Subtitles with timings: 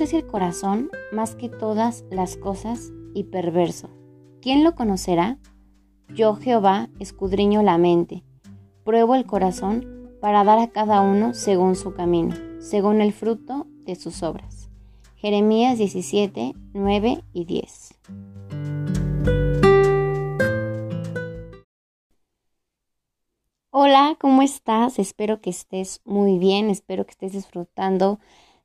[0.00, 3.90] Es el corazón más que todas las cosas y perverso.
[4.40, 5.38] ¿Quién lo conocerá?
[6.08, 8.24] Yo, Jehová, escudriño la mente,
[8.84, 13.94] pruebo el corazón para dar a cada uno según su camino, según el fruto de
[13.94, 14.70] sus obras.
[15.16, 17.94] Jeremías 17, 9 y 10.
[23.70, 24.98] Hola, ¿cómo estás?
[24.98, 28.18] Espero que estés muy bien, espero que estés disfrutando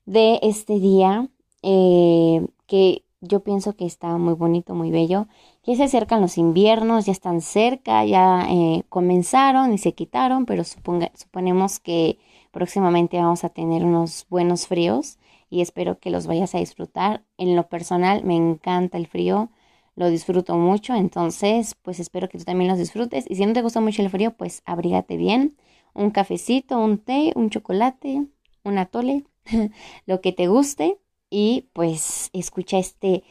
[0.07, 1.29] de este día
[1.61, 5.27] eh, que yo pienso que está muy bonito, muy bello.
[5.63, 10.63] Ya se acercan los inviernos, ya están cerca, ya eh, comenzaron y se quitaron, pero
[10.63, 12.17] suponemos que
[12.51, 17.23] próximamente vamos a tener unos buenos fríos y espero que los vayas a disfrutar.
[17.37, 19.49] En lo personal me encanta el frío
[19.97, 23.63] lo disfruto mucho, entonces pues espero que tú también los disfrutes y si no te
[23.63, 25.57] gusta mucho el frío, pues abrígate bien,
[25.95, 28.27] un cafecito, un té, un chocolate,
[28.63, 29.25] un atole,
[30.05, 33.23] lo que te guste y pues escucha este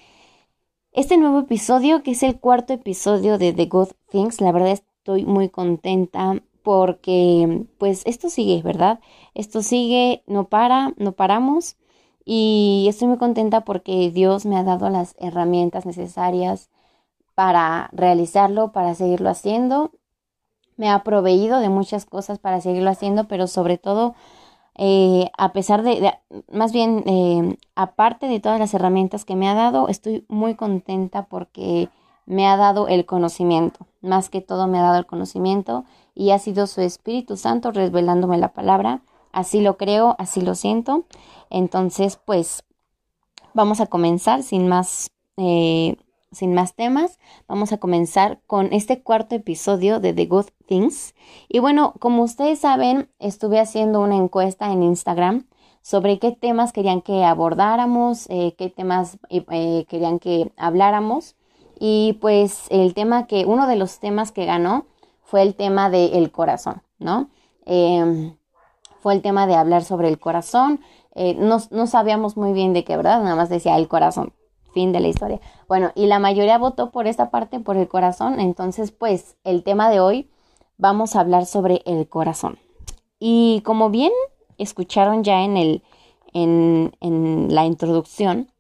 [0.93, 4.41] este nuevo episodio que es el cuarto episodio de The Good Things.
[4.41, 9.01] La verdad estoy muy contenta porque pues esto sigue, ¿verdad?
[9.35, 11.77] Esto sigue, no para, no paramos
[12.25, 16.71] y estoy muy contenta porque Dios me ha dado las herramientas necesarias
[17.37, 19.93] para realizarlo, para seguirlo haciendo.
[20.77, 24.15] Me ha proveído de muchas cosas para seguirlo haciendo, pero sobre todo,
[24.79, 26.15] eh, a pesar de,
[26.53, 31.27] más bien, eh, aparte de todas las herramientas que me ha dado, estoy muy contenta
[31.27, 31.89] porque
[32.27, 33.87] me ha dado el conocimiento.
[34.03, 38.39] Más que todo me ha dado el conocimiento y ha sido su Espíritu Santo revelándome
[38.39, 39.03] la palabra
[39.37, 41.05] Así lo creo, así lo siento.
[41.51, 42.65] Entonces, pues
[43.53, 45.99] vamos a comenzar sin más, eh,
[46.37, 47.19] sin más temas.
[47.49, 51.15] Vamos a comenzar con este cuarto episodio de The Good Things.
[51.49, 55.47] Y bueno, como ustedes saben, estuve haciendo una encuesta en Instagram
[55.83, 61.37] sobre qué temas querían que abordáramos, eh, qué temas eh, querían que habláramos.
[61.79, 64.87] Y pues el tema que, uno de los temas que ganó
[65.23, 67.29] fue el tema del corazón, ¿no?
[67.67, 68.37] Em,
[69.01, 70.81] fue el tema de hablar sobre el corazón.
[71.15, 73.23] Eh, no, sabíamos muy bien de qué, ¿verdad?
[73.23, 74.33] Nada más decía el corazón.
[74.77, 75.41] Fin de la historia.
[75.69, 78.39] Bueno, y la mayoría votó por esta parte, por el corazón.
[78.41, 80.29] Entonces, pues, el tema de hoy
[80.77, 82.59] vamos a hablar sobre el corazón.
[83.19, 84.13] Y como bien
[84.59, 85.83] escucharon ya en, el,
[86.35, 88.53] en, en la introducción,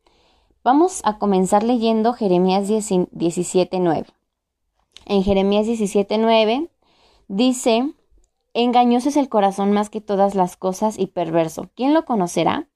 [0.64, 4.06] vamos a comenzar leyendo Jeremías 17.9.
[5.04, 6.70] En Jeremías 17.9
[7.28, 7.92] dice
[8.54, 11.68] Engañoso es el corazón más que todas las cosas y perverso.
[11.74, 12.70] ¿Quién lo conocerá?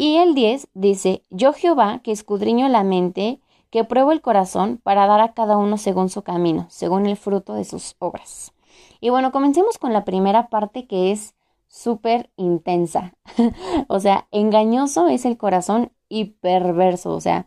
[0.00, 3.38] Y el 10 dice, Yo Jehová, que escudriño la mente,
[3.68, 7.52] que pruebo el corazón para dar a cada uno según su camino, según el fruto
[7.52, 8.54] de sus obras.
[9.02, 11.34] Y bueno, comencemos con la primera parte que es
[11.68, 13.12] súper intensa.
[13.88, 17.10] o sea, engañoso es el corazón y perverso.
[17.10, 17.46] O sea,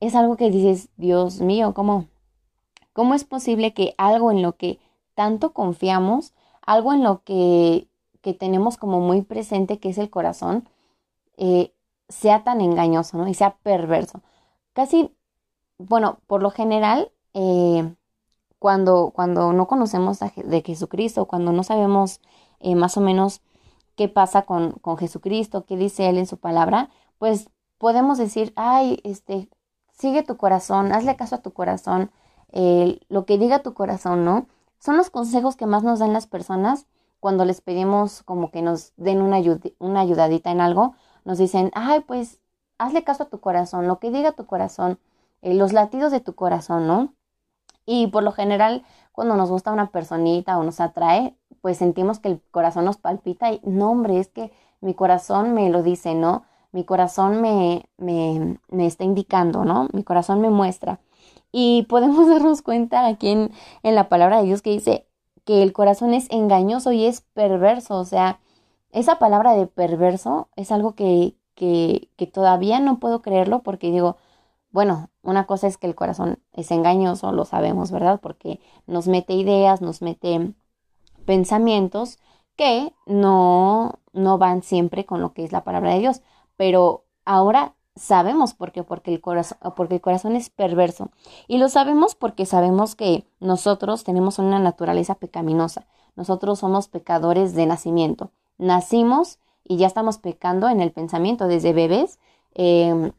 [0.00, 2.08] es algo que dices, Dios mío, ¿cómo,
[2.92, 4.78] cómo es posible que algo en lo que
[5.14, 7.88] tanto confiamos algo en lo que,
[8.20, 10.68] que tenemos como muy presente, que es el corazón,
[11.40, 11.74] eh,
[12.08, 13.26] sea tan engañoso, ¿no?
[13.26, 14.20] Y sea perverso.
[14.74, 15.16] Casi,
[15.78, 17.94] bueno, por lo general, eh,
[18.58, 22.20] cuando, cuando no conocemos de Jesucristo, cuando no sabemos
[22.60, 23.40] eh, más o menos
[23.96, 27.48] qué pasa con, con, Jesucristo, qué dice Él en su palabra, pues
[27.78, 29.48] podemos decir, ay, este,
[29.92, 32.10] sigue tu corazón, hazle caso a tu corazón,
[33.08, 34.46] lo que diga tu corazón, ¿no?
[34.78, 36.86] Son los consejos que más nos dan las personas
[37.20, 39.38] cuando les pedimos como que nos den una,
[39.78, 40.94] una ayudadita en algo.
[41.24, 42.40] Nos dicen, ay, pues
[42.78, 44.98] hazle caso a tu corazón, lo que diga tu corazón,
[45.42, 47.14] eh, los latidos de tu corazón, ¿no?
[47.86, 52.28] Y por lo general, cuando nos gusta una personita o nos atrae, pues sentimos que
[52.28, 56.44] el corazón nos palpita y no, hombre, es que mi corazón me lo dice, ¿no?
[56.72, 59.88] Mi corazón me, me, me está indicando, ¿no?
[59.92, 61.00] Mi corazón me muestra.
[61.52, 63.50] Y podemos darnos cuenta aquí en,
[63.82, 65.06] la palabra de Dios que dice
[65.44, 67.98] que el corazón es engañoso y es perverso.
[67.98, 68.40] O sea,
[68.92, 74.16] esa palabra de perverso es algo que, que, que todavía no puedo creerlo porque digo,
[74.70, 78.20] bueno, una cosa es que el corazón es engañoso, lo sabemos, ¿verdad?
[78.20, 80.54] Porque nos mete ideas, nos mete
[81.26, 82.18] pensamientos
[82.56, 86.22] que no, no van siempre con lo que es la palabra de Dios.
[86.56, 91.10] Pero ahora sabemos por qué, porque el, corazón, porque el corazón es perverso.
[91.48, 95.86] Y lo sabemos porque sabemos que nosotros tenemos una naturaleza pecaminosa.
[96.16, 98.30] Nosotros somos pecadores de nacimiento.
[98.60, 102.18] Nacimos y ya estamos pecando en el pensamiento desde bebés.
[102.54, 103.12] Em,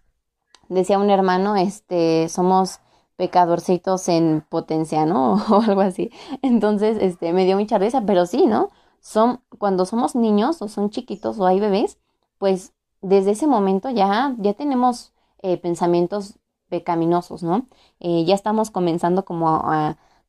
[0.70, 2.80] decía un hermano, este, somos
[3.16, 5.34] pecadorcitos en potencia, ¿no?
[5.50, 6.12] o algo así.
[6.44, 8.70] Entonces, este, me dio mucha risa, pero sí, ¿no?
[9.00, 11.98] Son, cuando somos niños o son chiquitos o hay bebés,
[12.38, 15.12] pues desde ese momento ya, ya tenemos
[15.42, 16.38] eh, pensamientos
[16.70, 17.66] pecaminosos, ¿no?
[18.00, 19.64] Eh, ya estamos comenzando como,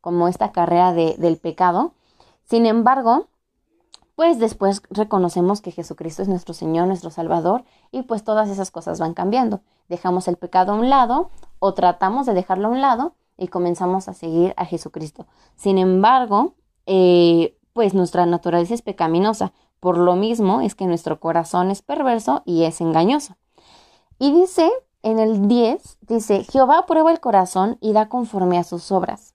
[0.01, 1.93] como esta carrera de, del pecado.
[2.45, 3.27] Sin embargo,
[4.15, 8.99] pues después reconocemos que Jesucristo es nuestro Señor, nuestro Salvador, y pues todas esas cosas
[9.01, 9.61] van cambiando.
[9.89, 14.09] Dejamos el pecado a un lado o tratamos de dejarlo a un lado y comenzamos
[14.09, 15.27] a seguir a Jesucristo.
[15.57, 16.55] Sin embargo,
[16.87, 19.53] eh, pues nuestra naturaleza es pecaminosa.
[19.81, 23.37] Por lo mismo es que nuestro corazón es perverso y es engañoso.
[24.19, 24.71] Y dice
[25.03, 29.35] en el 10, dice, Jehová prueba el corazón y da conforme a sus obras.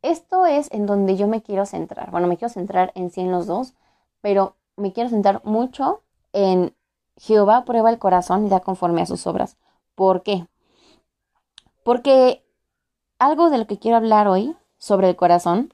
[0.00, 2.10] Esto es en donde yo me quiero centrar.
[2.10, 3.74] Bueno, me quiero centrar en sí en los dos,
[4.20, 6.02] pero me quiero centrar mucho
[6.32, 6.74] en
[7.16, 9.56] Jehová prueba el corazón y da conforme a sus obras.
[9.94, 10.46] ¿Por qué?
[11.84, 12.44] Porque
[13.18, 15.72] algo de lo que quiero hablar hoy sobre el corazón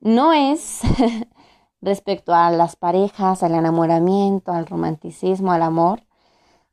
[0.00, 0.80] no es
[1.80, 6.02] respecto a las parejas, al enamoramiento, al romanticismo, al amor.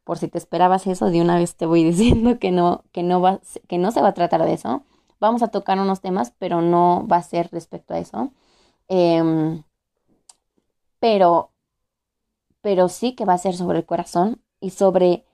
[0.04, 3.22] Por si te esperabas eso, de una vez te voy diciendo que no, que no,
[3.22, 4.84] va, que no se va a tratar de eso.
[5.20, 8.32] Vamos a tocar unos temas, pero no va a ser respecto a eso.
[8.90, 9.64] Em,
[11.04, 11.52] pero,
[12.62, 15.26] pero sí que va a ser sobre el corazón y sobre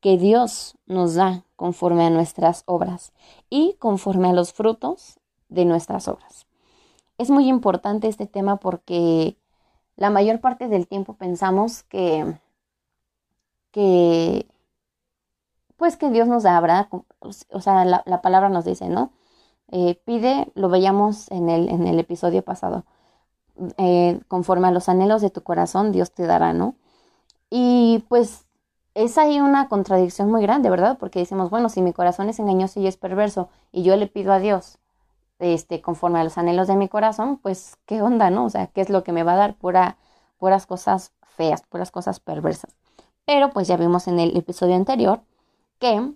[0.00, 3.12] que Dios nos da conforme a nuestras obras
[3.50, 5.20] y conforme a los frutos
[5.50, 6.46] de nuestras obras.
[7.18, 9.36] Es muy importante este tema porque
[9.96, 12.38] la mayor parte del tiempo pensamos que,
[13.70, 14.46] que
[15.76, 16.88] pues que Dios nos da,
[17.50, 19.12] O sea, la, palabra nos dice, ¿no?
[19.72, 22.86] Eh, pide, lo veíamos en el, en el episodio pasado,
[23.76, 26.74] eh, conforme a los anhelos de tu corazón, Dios te dará, ¿no?
[27.50, 28.46] Y pues
[28.94, 30.98] es ahí una contradicción muy grande, ¿verdad?
[30.98, 34.32] Porque decimos, bueno, si mi corazón es engañoso y es perverso y yo le pido
[34.32, 34.78] a Dios
[35.38, 38.46] este, conforme a los anhelos de mi corazón, pues qué onda, ¿no?
[38.46, 39.54] O sea, ¿qué es lo que me va a dar?
[39.54, 39.96] Pura,
[40.38, 42.74] puras cosas feas, puras cosas perversas.
[43.24, 45.20] Pero pues ya vimos en el episodio anterior
[45.78, 46.12] que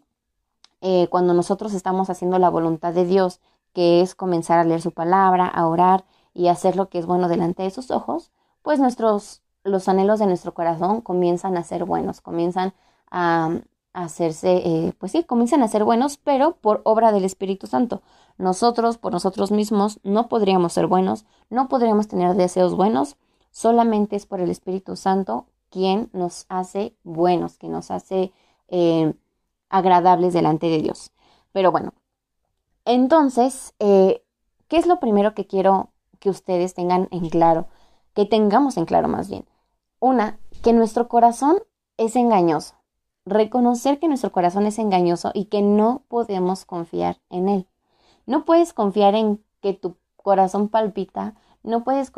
[0.81, 3.41] eh, cuando nosotros estamos haciendo la voluntad de Dios,
[3.73, 7.29] que es comenzar a leer su palabra, a orar y hacer lo que es bueno
[7.29, 8.33] delante de sus ojos,
[8.63, 12.75] pues nuestros, los anhelos de nuestro corazón comienzan a ser buenos, comienzan
[13.11, 13.51] a,
[13.95, 18.01] hacerse, eh, pues sí, comienzan a ser buenos, pero por obra del Espíritu Santo.
[18.39, 23.17] Nosotros, por nosotros mismos, no podríamos ser buenos, no podríamos tener deseos buenos,
[23.51, 28.33] solamente es por el Espíritu Santo quien nos hace buenos, quien nos hace
[28.69, 29.15] eh,
[29.69, 31.13] agradables delante de Dios.
[31.53, 31.93] Pero bueno,
[32.85, 34.23] entonces, eh,
[34.69, 35.92] ¿qué es lo primero que quiero
[36.23, 37.67] que ustedes tengan en claro?
[38.15, 39.45] Que tengamos en claro más bien.
[40.01, 41.59] Una, que nuestro corazón
[41.99, 42.77] es engañoso
[43.25, 47.67] reconocer que nuestro corazón es engañoso y que no podemos confiar en él.
[48.27, 52.11] No puedes confiar en que tu corazón palpita, no puedes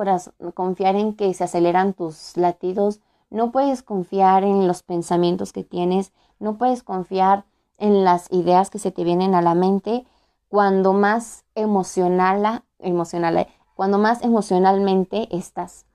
[0.55, 6.13] confiar en que se aceleran tus latidos, no puedes confiar en los pensamientos que tienes,
[6.39, 7.45] no puedes confiar
[7.79, 10.07] en las ideas que se te vienen a la mente
[10.49, 15.87] cuando más emocional, emocional cuando más emocionalmente estás.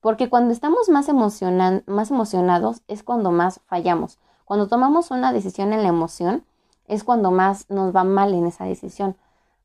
[0.00, 1.08] Porque cuando estamos más,
[1.86, 4.18] más emocionados es cuando más fallamos.
[4.44, 6.44] Cuando tomamos una decisión en la emoción
[6.86, 9.16] es cuando más nos va mal en esa decisión,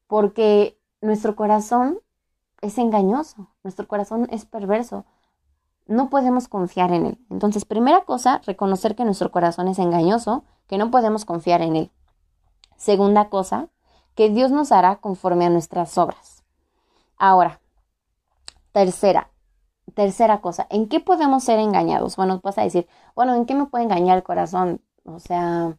[0.08, 2.00] porque nuestro corazón
[2.62, 5.06] es engañoso, nuestro corazón es perverso,
[5.86, 7.26] no podemos confiar en él.
[7.30, 11.92] Entonces, primera cosa, reconocer que nuestro corazón es engañoso, que no podemos confiar en él.
[12.78, 13.68] Segunda cosa,
[14.16, 16.39] que Dios nos hará conforme a nuestras obras.
[17.20, 17.60] Ahora,
[18.72, 19.30] tercera,
[19.94, 22.16] tercera cosa, ¿en qué podemos ser engañados?
[22.16, 24.82] Bueno, vas a decir, bueno, ¿en qué me puede engañar el corazón?
[25.04, 25.78] O sea,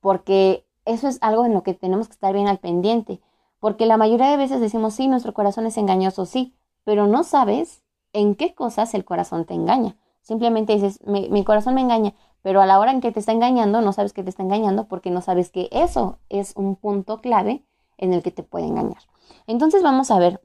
[0.00, 3.20] porque eso es algo en lo que tenemos que estar bien al pendiente.
[3.60, 7.84] Porque la mayoría de veces decimos, sí, nuestro corazón es engañoso, sí, pero no sabes
[8.12, 9.96] en qué cosas el corazón te engaña.
[10.20, 13.30] Simplemente dices, mi, mi, corazón me engaña, pero a la hora en que te está
[13.30, 17.20] engañando, no sabes que te está engañando porque no sabes que eso es un punto
[17.20, 17.64] clave
[17.98, 19.02] en el que te puede engañar.
[19.46, 20.40] Entonces vamos a ver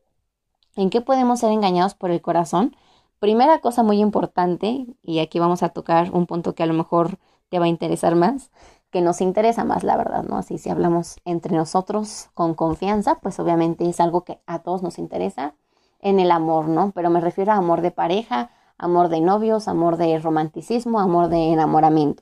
[0.78, 2.76] en qué podemos ser engañados por el corazón
[3.20, 7.18] Primera cosa muy importante, y aquí vamos a tocar un punto que a lo mejor
[7.50, 8.52] te va a interesar más,
[8.92, 10.38] que nos interesa más, la verdad, ¿no?
[10.38, 15.00] Así si hablamos entre nosotros con confianza, pues obviamente es algo que a todos nos
[15.00, 15.56] interesa
[16.00, 16.92] en el amor, ¿no?
[16.92, 21.52] Pero me refiero a amor de pareja, amor de novios, amor de romanticismo, amor de
[21.52, 22.22] enamoramiento.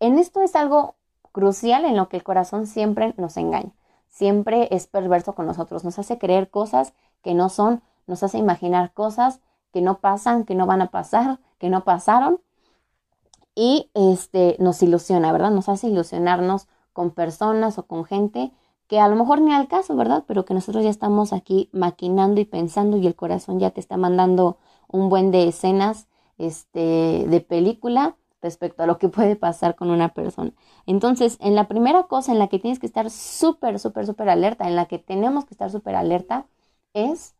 [0.00, 0.96] En esto es algo
[1.30, 3.74] crucial en lo que el corazón siempre nos engaña,
[4.08, 8.92] siempre es perverso con nosotros, nos hace creer cosas que no son, nos hace imaginar
[8.92, 9.40] cosas
[9.72, 12.40] que no pasan, que no van a pasar, que no pasaron.
[13.54, 15.50] Y este, nos ilusiona, ¿verdad?
[15.50, 18.52] Nos hace ilusionarnos con personas o con gente
[18.86, 20.24] que a lo mejor ni al caso, ¿verdad?
[20.26, 23.96] Pero que nosotros ya estamos aquí maquinando y pensando y el corazón ya te está
[23.96, 29.90] mandando un buen de escenas este, de película respecto a lo que puede pasar con
[29.90, 30.52] una persona.
[30.86, 34.68] Entonces, en la primera cosa en la que tienes que estar súper, súper, súper alerta,
[34.68, 36.46] en la que tenemos que estar súper alerta,
[36.94, 37.34] es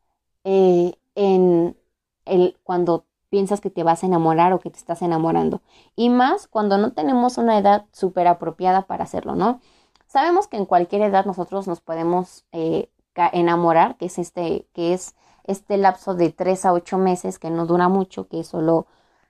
[0.44, 1.76] eh, en
[2.24, 5.62] el cuando piensas que te vas a enamorar o que te estás enamorando.
[5.96, 9.60] Y más cuando no tenemos una edad súper apropiada para hacerlo, ¿no?
[10.06, 12.90] Sabemos que en cualquier edad nosotros nos podemos eh,
[13.32, 17.64] enamorar, que es este, que es este lapso de 3 a 8 meses, que no
[17.66, 18.86] dura mucho, que es solo,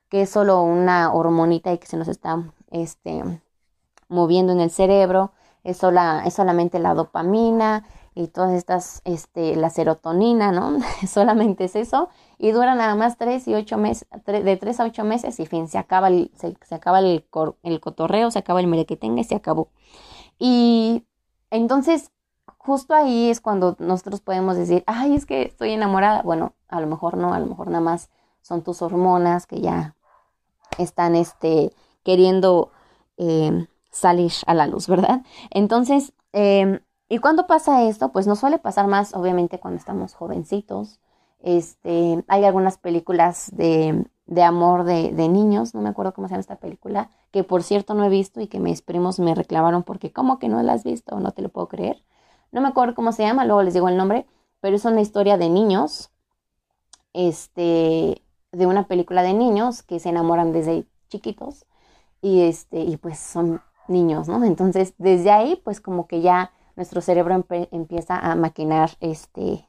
[0.08, 3.22] que es solo una hormonita y que se nos está este,
[4.08, 5.32] moviendo en el cerebro,
[5.64, 10.78] es, es solamente la dopamina y todas estas, este, la serotonina, ¿no?
[11.08, 15.04] solamente es eso, y dura nada más 3 y 8 meses, de 3 a 8
[15.04, 17.24] meses y fin, se acaba el, se, acaba el,
[17.62, 19.70] el cotorreo, se acaba el merequetengue y se acabó.
[20.38, 21.06] Y
[21.50, 22.10] entonces
[22.58, 26.22] justo ahí es cuando nosotros podemos decir, ay, es que estoy enamorada.
[26.22, 29.96] Bueno, a lo mejor no, a lo mejor nada más son tus hormonas que ya
[30.78, 31.72] están este,
[32.04, 32.70] queriendo
[33.16, 35.22] eh, salir a la luz, ¿verdad?
[35.50, 38.10] Entonces, em, ¿y cuándo pasa esto?
[38.10, 40.98] Pues no suele pasar más, obviamente, cuando estamos jovencitos.
[41.40, 46.32] Este, hay algunas películas de, de amor de, de, niños, no me acuerdo cómo se
[46.32, 49.82] llama esta película, que por cierto no he visto y que mis primos me reclamaron
[49.82, 51.18] porque, ¿cómo que no la has visto?
[51.20, 52.02] No te lo puedo creer.
[52.52, 54.26] No me acuerdo cómo se llama, luego les digo el nombre,
[54.60, 56.10] pero es una historia de niños,
[57.12, 58.22] este,
[58.52, 61.66] de una película de niños que se enamoran desde chiquitos
[62.22, 64.44] y este, y pues son niños, ¿no?
[64.44, 69.66] Entonces, desde ahí, pues como que ya nuestro cerebro empieza a maquinar, este,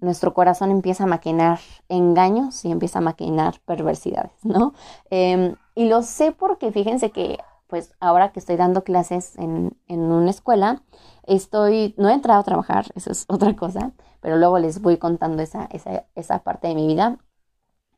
[0.00, 4.74] nuestro corazón empieza a maquinar engaños y empieza a maquinar perversidades, ¿no?
[5.10, 10.00] Em, y lo sé porque fíjense que, pues ahora que estoy dando clases en, en
[10.00, 10.82] una escuela,
[11.30, 15.42] Estoy, no he entrado a trabajar, eso es otra cosa, pero luego les voy contando
[15.42, 17.18] esa, esa, esa parte de mi vida.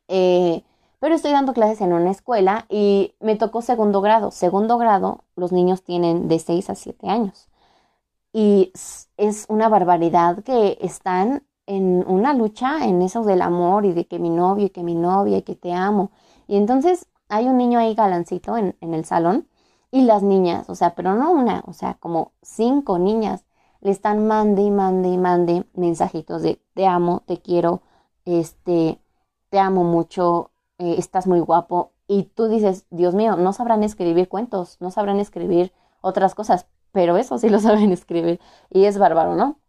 [0.07, 0.63] Eh,
[1.03, 4.31] pero estoy dando clases en una escuela y me tocó segundo grado.
[4.31, 7.49] Segundo grado, los niños tienen de 6 a 7 años.
[8.31, 8.71] Y
[9.17, 14.17] es una barbaridad que están en una lucha en eso del amor y de que
[14.17, 16.11] mi novio y que mi novia y que te amo.
[16.47, 19.49] Y entonces hay un niño ahí galancito en, en el salón
[19.91, 23.43] y las niñas, o sea, pero no una, o sea, como cinco niñas
[23.81, 27.81] le están mande y mande y mande mensajitos de te amo, te quiero,
[28.23, 29.01] este,
[29.49, 31.91] te amo mucho, eh, estás muy guapo.
[32.07, 37.17] Y tú dices, Dios mío, no sabrán escribir cuentos, no sabrán escribir otras cosas, pero
[37.17, 38.39] eso sí lo saben escribir.
[38.69, 39.59] Y es bárbaro, ¿no?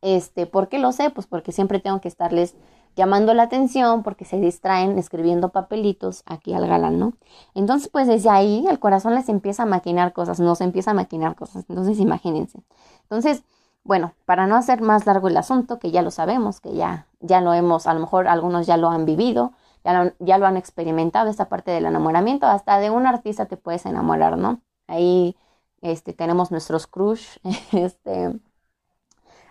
[0.00, 1.10] Este, ¿por qué lo sé?
[1.10, 2.56] Pues porque siempre tengo que estarles
[2.96, 7.14] llamando la atención porque se distraen escribiendo papelitos aquí al galán, ¿no?
[7.54, 11.36] Entonces, pues desde ahí el corazón les empieza a maquinar cosas, nos empieza a maquinar
[11.36, 11.64] cosas.
[11.68, 12.62] Entonces, imagínense.
[13.04, 13.44] Entonces,
[13.84, 17.40] bueno, para no hacer más largo el asunto, que ya lo sabemos, que ya, ya
[17.40, 19.52] lo hemos, a lo mejor algunos ya lo han vivido,
[19.84, 24.38] ya lo, han experimentado, esta parte del enamoramiento, hasta de un artista te puedes enamorar,
[24.38, 24.60] ¿no?
[24.86, 25.36] Ahí
[25.80, 27.38] este, tenemos nuestros crush,
[27.72, 28.32] este,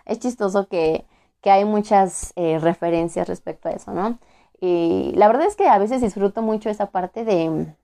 [0.06, 1.06] es chistoso que
[1.42, 4.18] que hay muchas eh, referencias respecto a eso, ¿no?
[4.60, 7.74] Y la verdad es que a veces disfruto mucho esa parte de,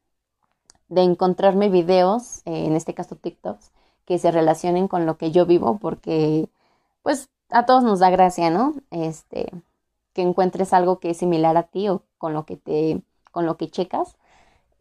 [0.88, 3.72] de encontrarme videos, eh, en este caso TikToks,
[4.06, 6.48] que se relacionen con lo que yo vivo, porque
[7.02, 8.74] pues a todos nos da gracia, ¿no?
[8.90, 9.50] Este,
[10.18, 13.56] que encuentres algo que es similar a ti o con lo que te, con lo
[13.56, 14.16] que checas.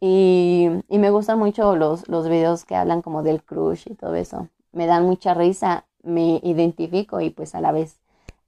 [0.00, 4.48] Y, me gustan mucho los, los videos que hablan como del crush y todo eso.
[4.72, 8.00] Me dan mucha risa, me identifico y pues a la vez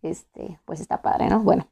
[0.03, 1.39] este, pues está padre, ¿no?
[1.45, 1.69] Bueno,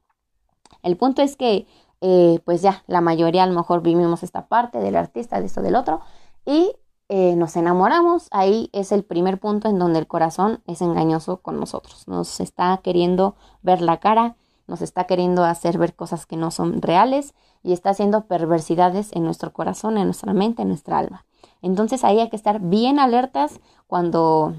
[0.85, 1.67] el punto es que,
[2.01, 5.63] eh, pues ya, la mayoría a lo mejor vivimos esta parte del artista, de esto,
[5.63, 6.01] del otro,
[6.47, 6.77] y
[7.09, 11.59] eh, nos enamoramos, ahí es el primer punto en donde el corazón es engañoso con
[11.59, 14.37] nosotros, nos está queriendo ver la cara,
[14.69, 19.25] nos está queriendo hacer ver cosas que no son reales y está haciendo perversidades en
[19.25, 21.25] nuestro corazón, en nuestra mente, en nuestra alma.
[21.63, 24.55] Entonces ahí hay que estar bien alertas cuando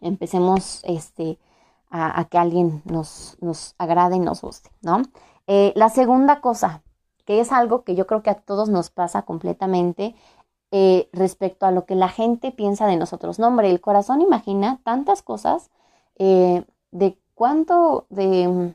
[0.00, 1.38] empecemos este,
[1.90, 5.02] a, que alguien nos, nos, agrade y nos guste, ¿no?
[5.46, 6.82] Eh, la segunda cosa,
[7.24, 10.14] que es algo que yo creo que a todos nos pasa completamente
[10.72, 13.38] eh, respecto a lo que la gente piensa de nosotros.
[13.38, 15.70] No, hombre, el corazón imagina tantas cosas
[16.18, 18.74] eh, de cuánto, de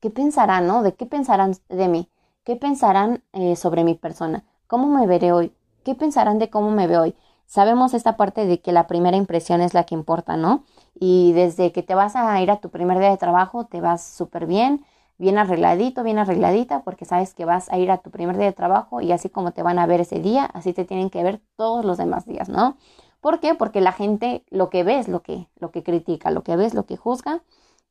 [0.00, 0.82] qué pensarán, ¿no?
[0.82, 2.08] De qué pensarán de mí,
[2.44, 3.22] qué pensarán
[3.56, 5.52] sobre mi persona, cómo me veré hoy,
[5.84, 7.14] qué pensarán de cómo me veo hoy.
[7.46, 10.64] Sabemos esta parte de que la primera impresión es la que importa, ¿no?
[10.94, 14.04] Y desde que te vas a ir a tu primer día de trabajo, te vas
[14.04, 14.84] súper bien,
[15.18, 18.52] bien arregladito, bien arregladita, porque sabes que vas a ir a tu primer día de
[18.52, 21.40] trabajo y así como te van a ver ese día, así te tienen que ver
[21.56, 22.76] todos los demás días, ¿no?
[23.20, 23.54] ¿Por qué?
[23.54, 26.66] Porque la gente lo que ve es lo que, lo que critica, lo que ve
[26.66, 27.42] es lo que juzga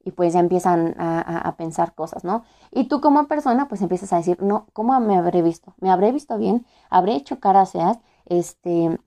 [0.04, 2.44] y pues ya empiezan a, pensar cosas, ¿no?
[2.72, 5.74] Y tú como persona pues empiezas a decir, no, ¿cómo me habré visto?
[5.80, 6.66] ¿Me habré visto bien?
[6.90, 8.00] ¿Habré hecho caras feas?
[8.26, 9.00] Este,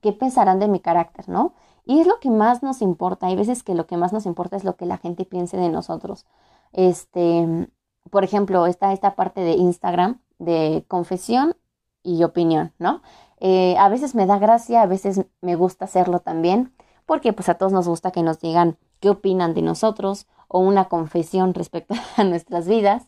[0.00, 1.54] ¿qué pensarán de mi carácter, no?
[1.84, 3.26] Y es lo que más nos importa.
[3.26, 5.68] Hay veces que lo que más nos importa es lo que la gente piense de
[5.68, 6.24] nosotros.
[6.72, 7.68] Este,
[8.10, 11.56] por ejemplo, esta parte de Instagram de confesión
[12.02, 13.02] y opinión, ¿no?
[13.38, 16.72] Eh, a veces me da gracia, a veces me gusta hacerlo también,
[17.06, 20.86] porque pues a todos nos gusta que nos digan qué opinan de nosotros o una
[20.88, 23.02] confesión respecto a nuestras vidas.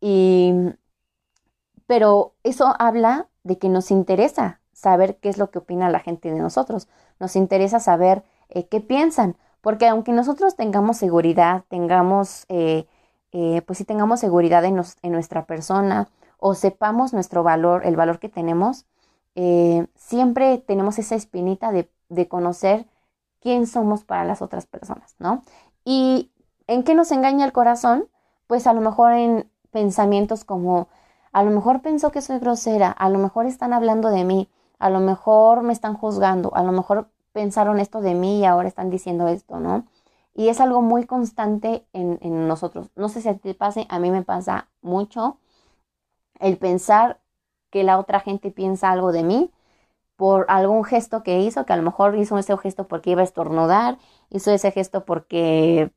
[0.00, 0.54] Y,
[1.86, 6.32] pero eso habla de que nos interesa saber qué es lo que opina la gente
[6.32, 6.88] de nosotros,
[7.20, 12.86] nos interesa saber eh, qué piensan, porque aunque nosotros tengamos seguridad, tengamos, eh,
[13.66, 14.80] pues si tengamos seguridad en,
[15.12, 16.08] nuestra persona,
[16.38, 18.86] o sepamos nuestro valor, el valor que tenemos,
[19.34, 21.88] eh, siempre tenemos esa espinita de,
[22.28, 22.86] conocer
[23.44, 25.44] quién somos para las otras personas, ¿no?
[25.84, 26.32] ¿Y
[26.66, 28.08] en qué nos engaña el corazón?
[28.46, 30.88] Pues a lo mejor en pensamientos como,
[31.30, 34.48] a lo mejor pensó que soy grosera, a lo mejor están hablando de mí,
[34.78, 38.66] a lo mejor me están juzgando, a lo mejor pensaron esto de mí y ahora
[38.66, 39.84] están diciendo esto, ¿no?
[40.34, 42.90] Y es algo muy constante en, nosotros.
[42.96, 45.36] No sé si a ti te pase, a mí me pasa mucho
[46.40, 47.20] el pensar
[47.70, 49.50] que la otra gente piensa algo de mí
[50.16, 53.24] por algún gesto que hizo, que a lo mejor hizo ese gesto porque iba a
[53.24, 53.98] estornudar,
[54.30, 55.92] hizo ese gesto porque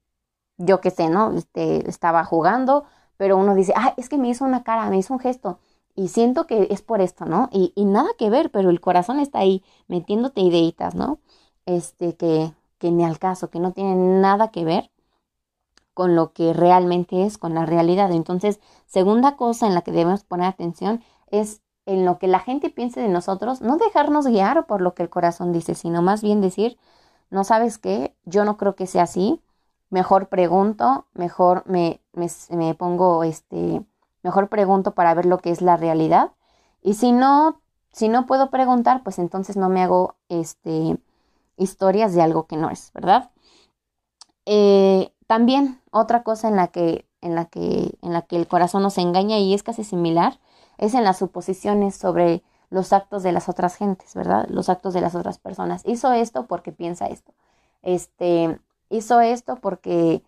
[0.57, 1.33] yo qué sé, ¿no?
[1.33, 2.85] Este, estaba jugando,
[3.17, 5.59] pero uno dice, ah, es que me hizo una cara, me hizo un gesto,
[5.95, 7.49] y siento que es por esto, ¿no?
[7.51, 11.19] Y, y nada que ver, pero el corazón está ahí metiéndote ideitas, ¿no?
[11.65, 14.91] Este, que, que ni al caso, que no tienen nada que ver
[15.93, 18.11] con lo que realmente es, con la realidad.
[18.11, 22.69] Entonces, segunda cosa en la que debemos poner atención es en lo que la gente
[22.69, 26.41] piense de nosotros, no dejarnos guiar por lo que el corazón dice, sino más bien
[26.41, 26.77] decir,
[27.29, 29.41] no sabes qué, yo no creo que sea así,
[29.89, 33.85] mejor pregunto, mejor me, me, pongo, este,
[34.21, 36.31] mejor pregunto para ver lo que es la realidad.
[36.83, 37.61] Y si no,
[37.93, 40.97] si no puedo preguntar, pues entonces no me hago, este,
[41.55, 43.31] historias de algo que no es, ¿verdad?
[44.45, 48.83] Eh, también otra cosa en la que en la que en la que el corazón
[48.83, 50.39] nos engaña y es casi similar
[50.77, 54.47] es en las suposiciones sobre los actos de las otras gentes, ¿verdad?
[54.49, 55.83] Los actos de las otras personas.
[55.85, 57.33] Hizo esto porque piensa esto.
[57.81, 58.59] Este,
[58.89, 60.23] hizo esto porque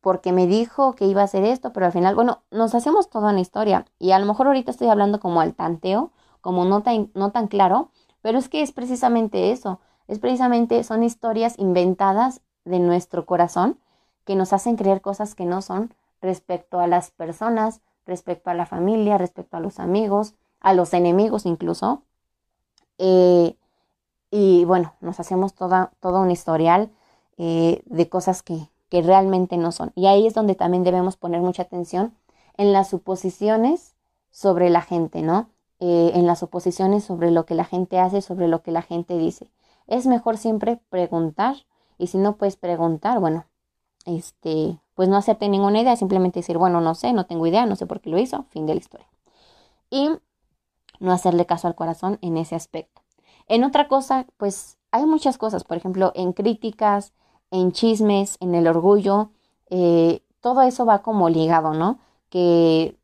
[0.00, 3.30] porque me dijo que iba a hacer esto, pero al final, bueno, nos hacemos toda
[3.32, 7.10] una historia y a lo mejor ahorita estoy hablando como al tanteo, como no tan,
[7.14, 7.90] no tan claro,
[8.22, 13.78] pero es que es precisamente eso, es precisamente, son historias inventadas de nuestro corazón
[14.24, 18.66] que nos hacen creer cosas que no son respecto a las personas, respecto a la
[18.66, 22.02] familia, respecto a los amigos, a los enemigos incluso.
[22.98, 23.56] Eh,
[24.30, 26.90] y bueno, nos hacemos toda, todo un historial
[27.38, 29.92] eh, de cosas que, que realmente no son.
[29.94, 32.14] Y ahí es donde también debemos poner mucha atención
[32.56, 33.94] en las suposiciones
[34.30, 35.48] sobre la gente, ¿no?
[35.80, 39.16] Eh, en las suposiciones sobre lo que la gente hace, sobre lo que la gente
[39.16, 39.50] dice.
[39.86, 41.56] Es mejor siempre preguntar
[41.96, 43.46] y si no puedes preguntar, bueno,
[44.06, 47.76] este, pues no hacerte ninguna idea, simplemente decir, bueno, no sé, no tengo idea, no
[47.76, 49.06] sé por qué lo hizo, fin de la historia.
[49.90, 50.10] Y
[51.00, 53.02] no hacerle caso al corazón en ese aspecto.
[53.48, 57.12] En otra cosa, pues hay muchas cosas, por ejemplo, en críticas,
[57.50, 59.30] en chismes, en el orgullo,
[59.70, 61.98] eh, todo eso va como ligado, ¿no?
[62.28, 62.96] Que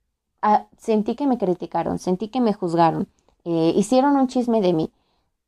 [0.43, 3.09] ah, sentí que me criticaron, sentí que me juzgaron,
[3.45, 4.93] eh, hicieron un chisme de mí,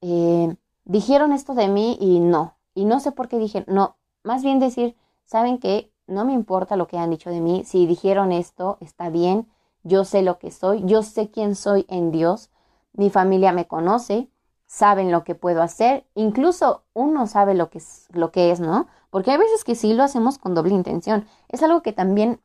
[0.00, 4.42] eh, dijeron esto de mí y no, y no sé por qué dije, no, más
[4.42, 4.96] bien decir,
[5.28, 9.10] saben que no me importa lo que han dicho de mí, si dijeron esto, está
[9.10, 9.46] bien,
[9.82, 12.50] yo sé lo que soy, yo sé quién soy en Dios,
[12.94, 14.30] mi familia me conoce,
[14.66, 18.86] saben lo que puedo hacer, incluso uno sabe lo que es, lo que es, ¿no?
[19.10, 21.26] Porque hay veces que sí lo hacemos con doble intención.
[21.48, 22.40] Es algo que también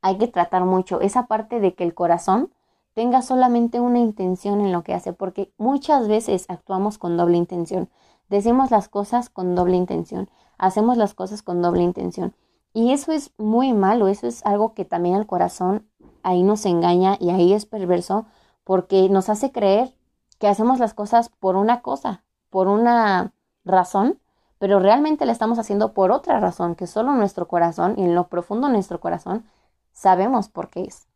[0.00, 2.52] hay que tratar mucho, esa parte de que el corazón
[2.94, 7.90] tenga solamente una intención en lo que hace, porque muchas veces actuamos con doble intención.
[8.28, 12.34] Decimos las cosas con doble intención, hacemos las cosas con doble intención.
[12.72, 15.86] Y eso es muy malo, eso es algo que también el corazón
[16.22, 18.26] ahí nos engaña y ahí es perverso
[18.64, 19.94] porque nos hace creer
[20.38, 23.32] que hacemos las cosas por una cosa, por una
[23.64, 24.18] razón,
[24.58, 28.28] pero realmente la estamos haciendo por otra razón que solo nuestro corazón y en lo
[28.28, 29.44] profundo nuestro corazón
[29.92, 31.06] sabemos por qué es.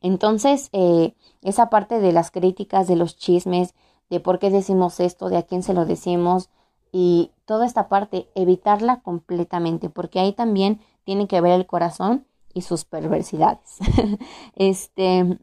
[0.00, 3.74] Entonces, eh, esa parte de las críticas, de los chismes,
[4.10, 6.50] de por qué decimos esto, de a quién se lo decimos
[6.92, 12.62] y toda esta parte, evitarla completamente, porque ahí también tiene que ver el corazón y
[12.62, 13.78] sus perversidades.
[14.56, 15.38] este,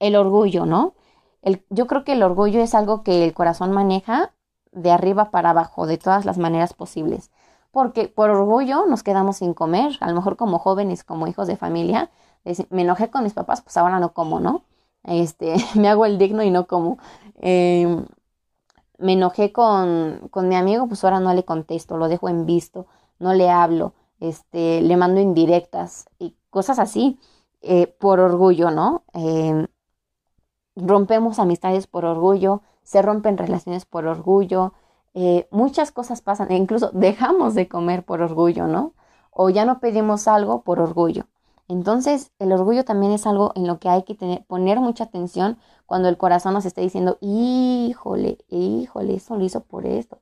[0.00, 0.94] el orgullo, ¿no?
[1.42, 4.32] El, yo creo que el orgullo es algo que el corazón maneja
[4.72, 7.30] de arriba para abajo, de todas las maneras posibles.
[7.70, 11.56] porque por orgullo nos quedamos sin comer, a lo mejor como jóvenes, como hijos de
[11.58, 12.10] familia,
[12.70, 14.62] me enojé con mis papás, pues ahora no como, ¿no?
[15.04, 16.98] Este, me hago el digno y no como.
[17.40, 18.06] Em,
[18.98, 22.86] me enojé con, con mi amigo, pues ahora no le contesto, lo dejo en visto,
[23.18, 27.18] no le hablo, este, le mando indirectas y cosas así,
[27.62, 29.04] eh, por orgullo, ¿no?
[29.12, 29.66] Em,
[30.76, 34.72] rompemos amistades por orgullo, se rompen relaciones por orgullo,
[35.14, 38.94] eh, muchas cosas pasan, e incluso dejamos de comer por orgullo, ¿no?
[39.30, 41.26] O ya no pedimos algo por orgullo.
[41.68, 45.58] Entonces, el orgullo también es algo en lo que hay que tener, poner mucha atención
[45.86, 50.20] cuando el corazón nos esté diciendo, híjole, híjole, eso lo hizo por esto.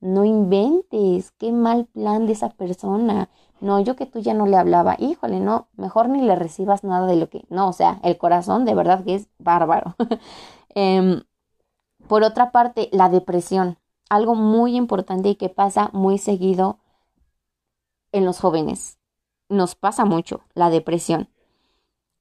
[0.00, 3.30] No inventes, qué mal plan de esa persona.
[3.60, 7.06] No, yo que tú ya no le hablaba, híjole, no, mejor ni le recibas nada
[7.06, 7.44] de lo que...
[7.48, 9.94] No, o sea, el corazón de verdad que es bárbaro.
[10.78, 11.22] Em,
[12.08, 16.78] por otra parte, la depresión algo muy importante y que pasa muy seguido
[18.12, 18.95] en los jóvenes.
[19.48, 21.28] Nos pasa mucho la depresión.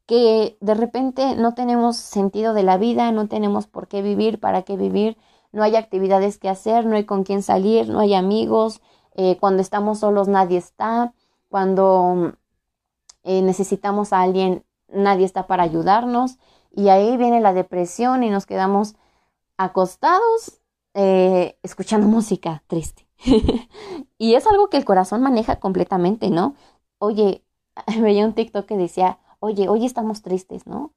[0.06, 4.62] Que de repente no tenemos sentido de la vida, no tenemos por qué vivir, para
[4.62, 5.18] qué vivir,
[5.52, 8.82] no hay actividades que hacer, no hay con quién salir, no hay amigos,
[9.16, 11.14] eh, cuando estamos solos nadie está,
[11.50, 12.34] cuando
[13.24, 16.38] eh, necesitamos a alguien nadie está para ayudarnos
[16.72, 18.96] y ahí viene la depresión y nos quedamos
[19.58, 20.60] acostados
[20.94, 23.08] eh, escuchando música triste.
[24.18, 26.56] y es algo que el corazón maneja completamente, ¿no?
[27.06, 27.44] Oye,
[28.02, 30.92] veía un TikTok que decía, oye, hoy estamos tristes, ¿no?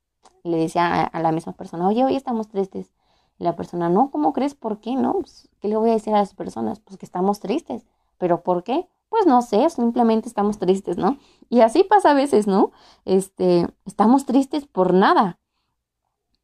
[0.44, 2.90] le decía a, la misma persona, oye, hoy estamos tristes.
[3.38, 4.54] Y la persona, no, ¿cómo crees?
[4.54, 4.94] ¿Por qué?
[4.96, 5.14] ¿No?
[5.14, 6.80] Pues, ¿Qué le voy a decir a las personas?
[6.80, 7.86] Pues que estamos tristes.
[8.18, 8.88] ¿Pero por qué?
[9.08, 11.18] Pues no sé, simplemente estamos tristes, ¿no?
[11.48, 12.72] Y así pasa a veces, ¿no?
[13.04, 15.38] Este, estamos tristes por nada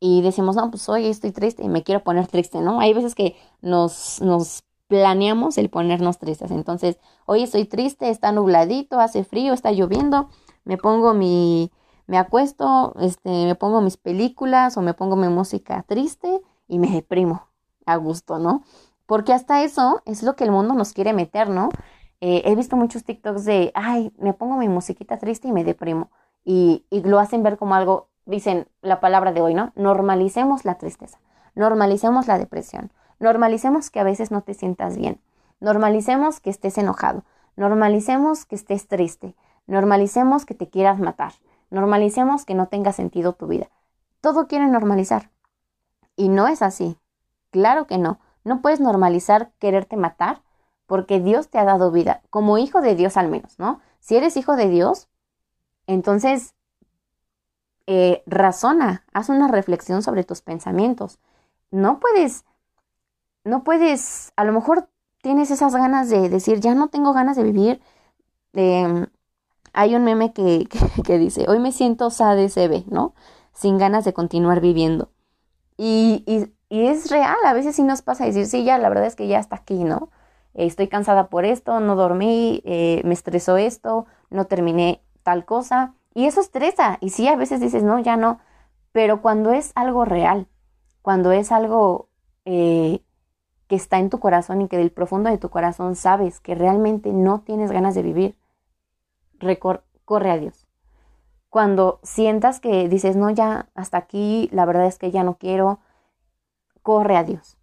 [0.00, 2.80] y decimos, no, pues hoy estoy triste y me quiero poner triste, ¿no?
[2.80, 6.50] Hay veces que nos, nos planeamos el ponernos tristes.
[6.50, 10.28] Entonces, hoy estoy triste, está nubladito, hace frío, está lloviendo,
[10.64, 11.70] me pongo mi,
[12.06, 16.90] me acuesto, este, me pongo mis películas o me pongo mi música triste y me
[16.90, 17.48] deprimo
[17.86, 18.62] a gusto, ¿no?
[19.06, 21.68] Porque hasta eso es lo que el mundo nos quiere meter, ¿no?
[22.20, 26.10] Eh, he visto muchos TikToks de, ay, me pongo mi musiquita triste y me deprimo.
[26.44, 29.72] Y, y lo hacen ver como algo dicen la palabra de hoy, ¿no?
[29.76, 31.20] Normalicemos la tristeza,
[31.54, 32.92] normalicemos la depresión,
[33.24, 35.20] normalicemos que a veces no te sientas bien,
[35.58, 37.24] normalicemos que estés enojado,
[37.56, 39.34] normalicemos que estés triste,
[39.66, 41.32] normalicemos que te quieras matar,
[41.70, 43.68] normalicemos que no tenga sentido tu vida.
[44.20, 45.30] Todo quieren normalizar.
[46.16, 46.96] Y no es así.
[47.50, 48.20] Claro que no.
[48.44, 50.42] No puedes normalizar quererte matar
[50.86, 53.80] porque Dios te ha dado vida, como hijo de Dios al menos, ¿no?
[54.00, 55.08] Si eres hijo de Dios,
[55.86, 56.54] entonces
[57.86, 61.18] eh, razona, haz una reflexión sobre tus pensamientos.
[61.70, 62.44] No puedes,
[63.44, 64.88] no puedes, a lo mejor
[65.22, 67.80] tienes esas ganas de decir, ya no tengo ganas de vivir.
[68.52, 69.06] Em,
[69.72, 70.68] hay un meme que,
[71.04, 73.14] que, dice, hoy me siento SADCB, ¿no?
[73.52, 75.10] Sin ganas de continuar viviendo.
[75.76, 79.06] Y, y, y, es real, a veces sí nos pasa decir, sí, ya, la verdad
[79.06, 80.10] es que ya está aquí, ¿no?
[80.54, 85.94] estoy cansada por esto, no dormí, eh, me estresó esto, no terminé tal cosa.
[86.14, 86.98] Y eso estresa.
[87.00, 88.38] Y sí, a veces dices, no, ya no.
[88.92, 90.46] Pero cuando es algo real,
[91.02, 92.08] cuando es algo
[92.44, 93.02] eh,
[93.66, 97.12] que está en tu corazón y que del profundo de tu corazón sabes que realmente
[97.12, 98.36] no tienes ganas de vivir,
[100.04, 100.66] corre a Dios.
[101.48, 105.78] Cuando sientas que dices, no, ya hasta aquí, la verdad es que ya no quiero,
[106.82, 107.58] corre a Dios.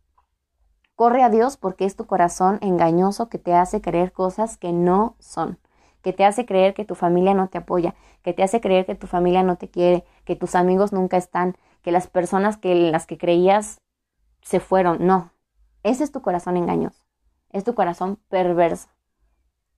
[0.95, 5.15] Corre a Dios porque es tu corazón engañoso que te hace creer cosas que no
[5.19, 5.57] son
[6.01, 8.95] que te hace creer que tu familia no te apoya, que te hace creer que
[8.95, 13.05] tu familia no te quiere, que tus amigos nunca están, que las personas que las
[13.05, 13.81] que creías
[14.41, 15.05] se fueron.
[15.05, 15.30] No,
[15.83, 17.03] ese es tu corazón engañoso,
[17.49, 18.89] es tu corazón perverso.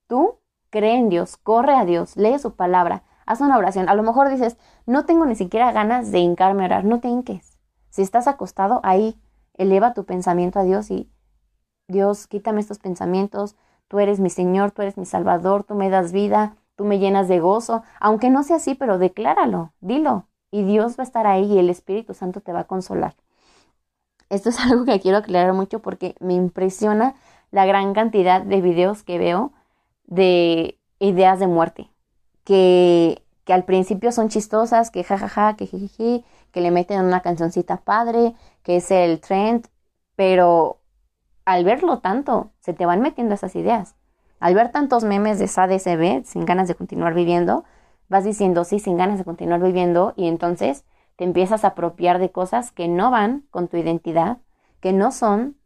[0.08, 0.39] Tú
[0.70, 3.89] cree en Dios, corre a Dios, lee su palabra, haz una oración.
[3.89, 7.08] A lo mejor dices, no tengo ni siquiera ganas de hincarme a orar, no te
[7.08, 7.58] hinques.
[7.89, 9.20] Si estás acostado ahí,
[9.54, 11.10] eleva tu pensamiento a Dios y
[11.88, 13.56] Dios, quítame estos pensamientos,
[13.94, 17.28] Tú eres mi Señor, tú eres mi Salvador, tú me das vida, tú me llenas
[17.28, 17.84] de gozo.
[18.00, 20.26] Aunque no sea así, pero decláralo, dilo.
[20.50, 23.16] Y Dios va a estar ahí y el Espíritu Santo te va a consolar.
[24.34, 27.15] Esto es algo que quiero aclarar mucho porque me impresiona
[27.52, 29.54] la gran cantidad de videos que veo
[30.06, 31.89] de ideas de muerte.
[32.43, 37.78] Que, que al principio son chistosas, que jajaja, que jiji, que le meten una cancioncita
[37.78, 39.67] padre, que es el trend,
[40.15, 40.80] pero
[41.46, 43.96] al verlo tanto, se te van metiendo esas ideas.
[44.39, 47.65] Al ver tantos memes de SADCB, sin ganas de continuar viviendo,
[48.10, 52.32] vas diciendo sí, sin ganas de continuar viviendo, y entonces te empiezas a apropiar de
[52.32, 54.39] cosas que no van con tu identidad,
[54.80, 55.58] que no son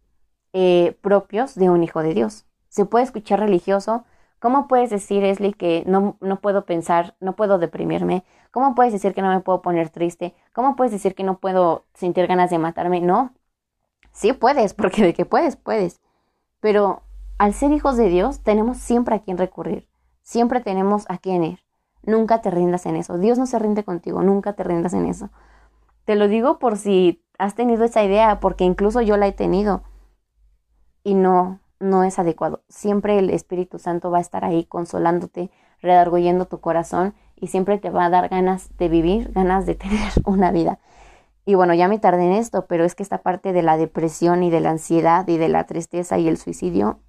[0.53, 2.45] eh, propios de un hijo de Dios.
[2.69, 4.05] Se puede escuchar religioso,
[4.39, 8.23] ¿Cómo puedes decir, Esli, que no, no puedo pensar, no puedo deprimirme?
[8.51, 10.35] ¿Cómo puedes decir que no me puedo poner triste?
[10.53, 13.01] ¿Cómo puedes decir que no puedo sentir ganas de matarme?
[13.01, 13.33] No.
[14.11, 16.01] Sí puedes, porque de que puedes, puedes.
[16.59, 17.01] Pero
[17.39, 19.87] al ser hijos de Dios, tenemos siempre a quien recurrir.
[20.21, 21.59] Siempre tenemos a quien ir.
[22.07, 23.17] Nunca te rindas en eso.
[23.17, 25.29] Dios no se rinde contigo, nunca te rindas en eso.
[26.05, 29.83] Te lo digo por si has tenido esa idea, porque incluso yo la he tenido.
[31.03, 32.63] Y no, no es adecuado.
[32.69, 37.89] Siempre el Espíritu Santo va a estar ahí consolándote, redarguyendo tu corazón y siempre te
[37.89, 40.79] va a dar ganas de vivir, ganas de tener una vida.
[41.45, 44.43] Y bueno, ya me tardé en esto, pero es que esta parte de la depresión
[44.43, 47.01] y de la ansiedad y de la tristeza y el suicidio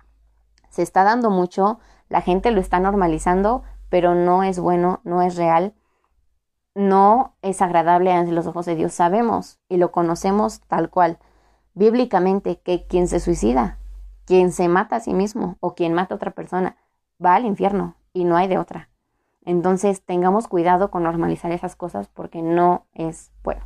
[0.71, 5.37] se está dando mucho, la gente lo está normalizando, pero no es bueno, no es
[5.37, 5.75] real,
[6.75, 8.93] no es agradable ante los ojos de Dios.
[8.93, 11.19] Sabemos y lo conocemos tal cual,
[11.75, 13.79] bíblicamente, que quien se suicida,
[14.25, 16.77] quien se mata a sí mismo o quien mata a otra persona,
[17.25, 18.91] va al infierno y no hay de otra.
[19.45, 23.63] Entonces tengamos cuidado con normalizar esas cosas porque no es bueno.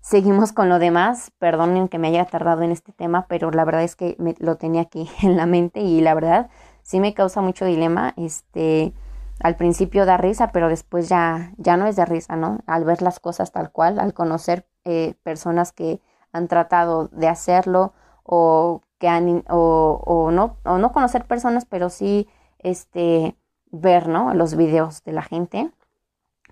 [0.00, 1.30] Seguimos con lo demás.
[1.38, 4.56] Perdonen que me haya tardado en este tema, pero la verdad es que me, lo
[4.56, 6.50] tenía aquí en la mente y la verdad
[6.90, 8.14] sí me causa mucho dilema.
[8.16, 8.92] Este,
[9.38, 12.58] al principio da risa, pero después ya, ya no es de risa, ¿no?
[12.66, 16.00] Al ver las cosas tal cual, al conocer eh, personas que
[16.32, 17.92] han tratado de hacerlo
[18.24, 23.36] o que han o, o, no o no conocer personas, pero sí este
[23.70, 24.34] ver, ¿no?
[24.34, 25.70] Los videos de la gente,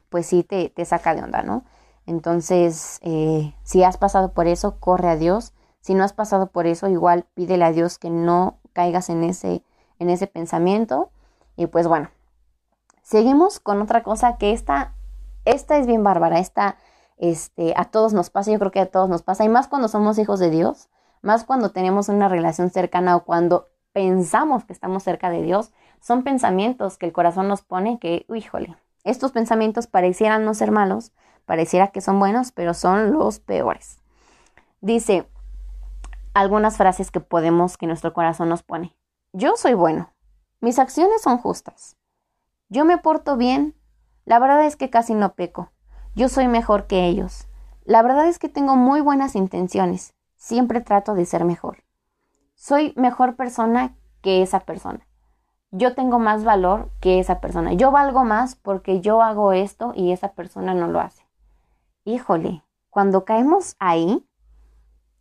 [0.09, 1.65] pues sí te, te saca de onda, ¿no?
[2.07, 5.53] Entonces, eh, si has pasado por eso, corre a Dios.
[5.81, 9.63] Si no has pasado por eso, igual pídele a Dios que no caigas en ese,
[9.99, 11.11] en ese pensamiento.
[11.57, 12.11] Y pues bueno,
[13.03, 14.95] seguimos con otra cosa que esta,
[15.45, 16.39] esta es bien bárbara.
[16.39, 16.77] Esta,
[17.17, 19.45] este, a todos nos pasa, yo creo que a todos nos pasa.
[19.45, 20.89] Y más cuando somos hijos de Dios,
[21.23, 26.23] más cuando tenemos una relación cercana o cuando pensamos que estamos cerca de Dios, son
[26.23, 31.13] pensamientos que el corazón nos pone que, híjole, estos pensamientos parecieran no ser malos,
[31.49, 33.97] Pareciera que son buenos, pero son los peores.
[34.83, 35.27] Dice
[36.35, 38.95] algunas frases que podemos, que nuestro corazón nos pone.
[39.33, 40.13] Yo soy bueno.
[40.61, 41.97] Mis acciones son justas.
[42.69, 43.75] Yo me porto bien.
[44.25, 45.71] La verdad es que casi no peco.
[46.15, 47.49] Yo soy mejor que ellos.
[47.85, 50.15] La verdad es que tengo muy buenas intenciones.
[50.37, 51.85] Siempre trato de ser mejor.
[52.55, 55.07] Soy mejor persona que esa persona.
[55.71, 57.73] Yo tengo más valor que esa persona.
[57.75, 61.29] Yo valgo más porque yo hago esto y esa persona no lo hace
[62.09, 64.27] híjole, cuando caemos ahí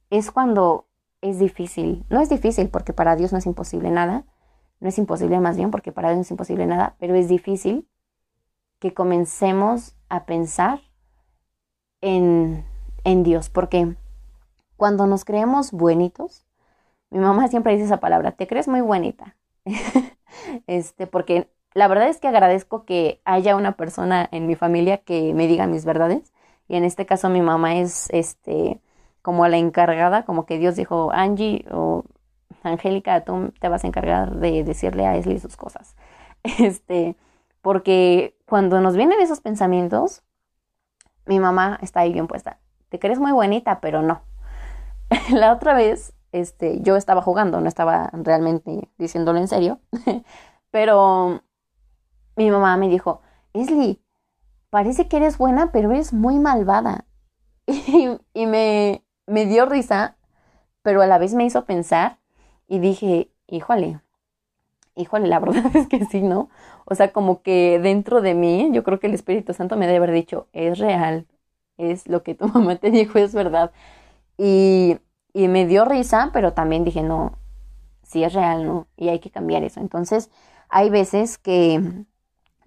[0.09, 0.86] es cuando
[1.21, 2.05] es difícil.
[2.09, 4.25] No es difícil porque para Dios no es imposible nada.
[4.79, 7.87] No es imposible más bien porque para Dios no es imposible nada, pero es difícil
[8.79, 10.81] que comencemos a pensar
[12.01, 12.63] en,
[13.03, 13.49] en Dios.
[13.49, 13.95] Porque
[14.75, 16.45] cuando nos creemos buenitos,
[17.09, 19.35] mi mamá siempre dice esa palabra, te crees muy buenita.
[20.67, 25.33] este, porque la verdad es que agradezco que haya una persona en mi familia que
[25.33, 26.33] me diga mis verdades
[26.67, 28.81] y en este caso mi mamá es este
[29.27, 32.05] como la encargada, como que Dios dijo, Angie o
[32.63, 35.97] Angélica, tú te vas a encargar de decirle a Esli sus cosas.
[36.59, 37.17] Este,
[37.61, 40.23] porque cuando nos vienen esos pensamientos,
[41.25, 42.61] mi mamá está ahí bien puesta.
[42.87, 44.21] Te crees muy bonita, pero no.
[45.33, 49.81] la otra vez, este, yo estaba jugando, no estaba realmente diciéndolo en serio,
[50.71, 51.41] pero
[52.37, 53.19] mi mamá me dijo,
[53.51, 54.01] Esli,
[54.69, 57.03] parece que eres buena, pero eres muy malvada.
[58.33, 60.17] Y, me, me dio risa,
[60.83, 62.19] pero a la vez me hizo pensar
[62.67, 64.01] y dije, híjole,
[64.95, 66.49] híjole, la verdad es que sí, ¿no?
[66.85, 69.97] O sea, como que dentro de mí, yo creo que el Espíritu Santo me debe
[69.97, 71.27] haber dicho, es real,
[71.77, 73.71] es lo que tu mamá te dijo, es verdad.
[74.37, 74.99] Y,
[75.33, 77.37] y me dio risa, pero también dije, no,
[78.03, 78.87] sí es real, ¿no?
[78.97, 79.79] Y hay que cambiar eso.
[79.81, 80.31] Entonces,
[80.69, 81.81] hay veces que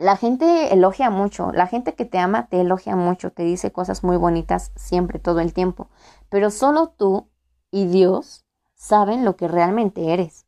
[0.00, 4.02] la gente elogia mucho, la gente que te ama te elogia mucho, te dice cosas
[4.02, 5.90] muy bonitas siempre, todo el tiempo,
[6.30, 7.28] pero solo tú
[7.70, 10.46] y Dios saben lo que realmente eres.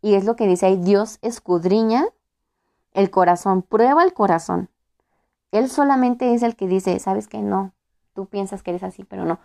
[0.00, 2.06] Y es lo que dice ahí, Dios escudriña
[2.92, 4.70] el corazón, prueba el corazón.
[5.52, 7.74] Él solamente es el que dice, sabes que no,
[8.14, 9.38] tú piensas que eres así, pero no.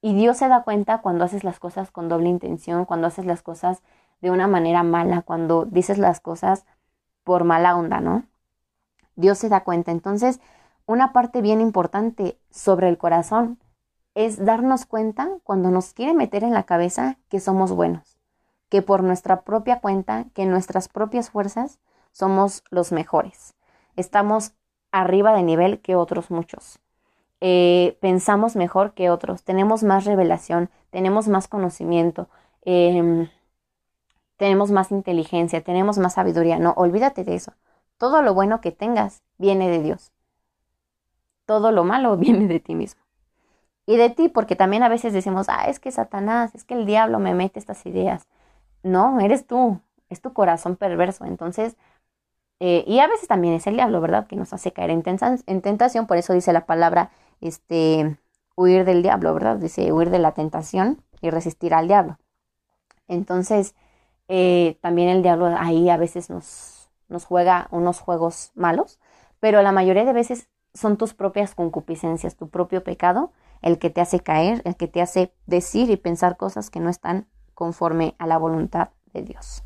[0.00, 3.42] Y Dios se da cuenta cuando haces las cosas con doble intención, cuando haces las
[3.42, 3.82] cosas
[4.22, 6.64] de una manera mala, cuando dices las cosas
[7.24, 8.24] por mala onda, ¿no?
[9.16, 9.90] Dios se da cuenta.
[9.90, 10.40] Entonces,
[10.86, 13.58] una parte bien importante sobre el corazón
[14.14, 18.18] es darnos cuenta cuando nos quiere meter en la cabeza que somos buenos,
[18.68, 21.78] que por nuestra propia cuenta, que nuestras propias fuerzas
[22.12, 23.54] somos los mejores.
[23.96, 24.52] Estamos
[24.92, 26.78] arriba de nivel que otros muchos.
[27.40, 32.28] Eh, pensamos mejor que otros, tenemos más revelación, tenemos más conocimiento.
[32.62, 33.28] Em,
[34.36, 36.58] tenemos más inteligencia, tenemos más sabiduría.
[36.58, 37.52] No, olvídate de eso.
[37.98, 40.12] Todo lo bueno que tengas viene de Dios.
[41.46, 43.02] Todo lo malo viene de ti mismo.
[43.86, 46.86] Y de ti, porque también a veces decimos, ah, es que Satanás, es que el
[46.86, 48.26] diablo me mete estas ideas.
[48.82, 49.80] No, eres tú,
[50.10, 51.24] es tu corazón perverso.
[51.24, 51.76] Entonces,
[52.60, 54.26] eh, y a veces también es el diablo, ¿verdad?
[54.26, 55.04] Que nos hace caer en,
[55.46, 58.18] en tentación, por eso dice la palabra, este,
[58.56, 59.56] huir del diablo, ¿verdad?
[59.56, 62.18] Dice huir de la tentación y resistir al diablo.
[63.08, 63.74] Entonces,
[64.28, 66.75] eh, también el diablo ahí a veces nos,
[67.08, 68.98] nos juega unos juegos malos,
[69.40, 74.00] pero la mayoría de veces son tus propias concupiscencias, tu propio pecado, el que te
[74.00, 78.26] hace caer, el que te hace decir y pensar cosas que no están conforme a
[78.26, 79.62] la voluntad de Dios.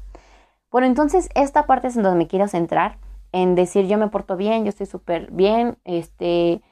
[0.70, 2.98] Bueno, entonces esta parte es en donde me quiero centrar,
[3.33, 6.62] en decir yo me porto bien, yo estoy súper bien, este,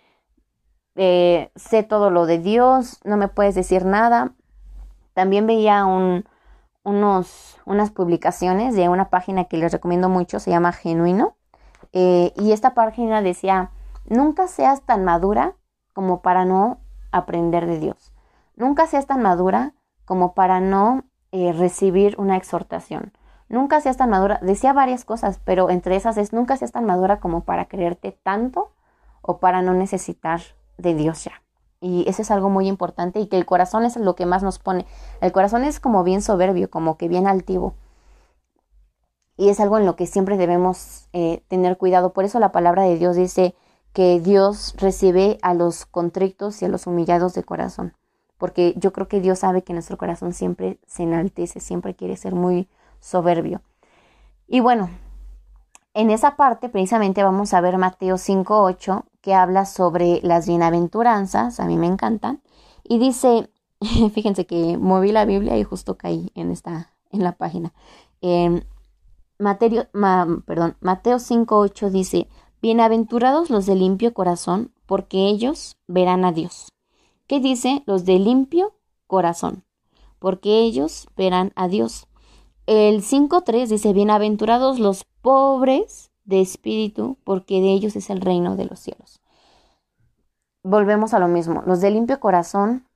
[0.95, 4.35] eh, sé todo lo de Dios, no me puedes decir nada.
[5.15, 6.25] También veía un,
[6.85, 11.37] unos, unas publicaciones de una página que les recomiendo mucho, se llama Genuino,
[11.93, 13.71] eh, y esta página decía,
[14.07, 15.55] nunca seas tan madura
[15.93, 16.79] como para no
[17.13, 18.13] aprender de Dios.
[18.57, 23.13] Nunca seas tan madura como para no eh, recibir una exhortación.
[23.49, 27.21] Nunca seas tan madura, decía varias cosas, pero entre esas es nunca seas tan madura
[27.21, 28.73] como para creerte tanto
[29.23, 30.41] o para no necesitar
[30.77, 31.43] de Dios ya.
[31.81, 34.59] Y eso es algo muy importante y que el corazón es lo que más nos
[34.59, 34.87] pone.
[35.21, 37.75] El corazón es como bien soberbio, como que bien altivo.
[39.37, 42.13] Y es algo en lo que siempre debemos eh, tener cuidado.
[42.13, 43.55] Por eso la palabra de Dios dice
[43.93, 47.95] que Dios recibe a los contrictos y a los humillados de corazón.
[48.37, 52.35] Porque yo creo que Dios sabe que nuestro corazón siempre se enaltece, siempre quiere ser
[52.35, 52.69] muy
[53.01, 53.63] soberbio.
[54.49, 54.91] Y bueno,
[55.99, 61.67] en esa parte precisamente vamos a ver Mateo 5.8 que habla sobre las bienaventuranzas, a
[61.67, 62.41] mí me encantan,
[62.85, 63.51] y dice,
[64.15, 67.73] fíjense que moví la Biblia y justo caí en esta, en la página.
[68.23, 68.63] Eh,
[69.41, 69.89] Mateo,
[70.47, 72.29] perdón, Mateo 5.8 dice,
[72.63, 76.73] Bienaventurados los de limpio corazón, porque ellos verán a Dios.
[77.27, 77.83] ¿Qué dice?
[77.87, 78.73] Los de limpio
[79.09, 79.65] corazón,
[80.21, 82.08] porque ellos verán a Dios.
[82.69, 88.67] El 5.3 dice, bienaventurados los pobres de espíritu, porque de ellos es el reino de
[88.67, 89.23] los cielos.
[90.63, 92.87] Volvemos a lo mismo, los de limpio corazón,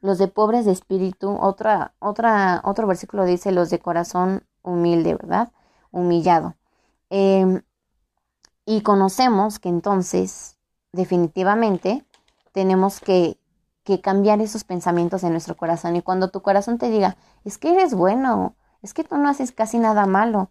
[0.00, 5.52] los de pobres de espíritu, otra, otra, otro versículo dice los de corazón humilde, ¿verdad?
[5.92, 6.56] Humillado.
[7.08, 7.62] Em,
[8.66, 10.58] y conocemos que entonces,
[10.90, 12.04] definitivamente,
[12.50, 13.38] tenemos que
[13.84, 15.94] que cambiar esos pensamientos en nuestro corazón.
[15.94, 19.50] Y cuando tu corazón te diga, es que eres bueno, es que tú no haces
[19.50, 20.50] casi nada malo.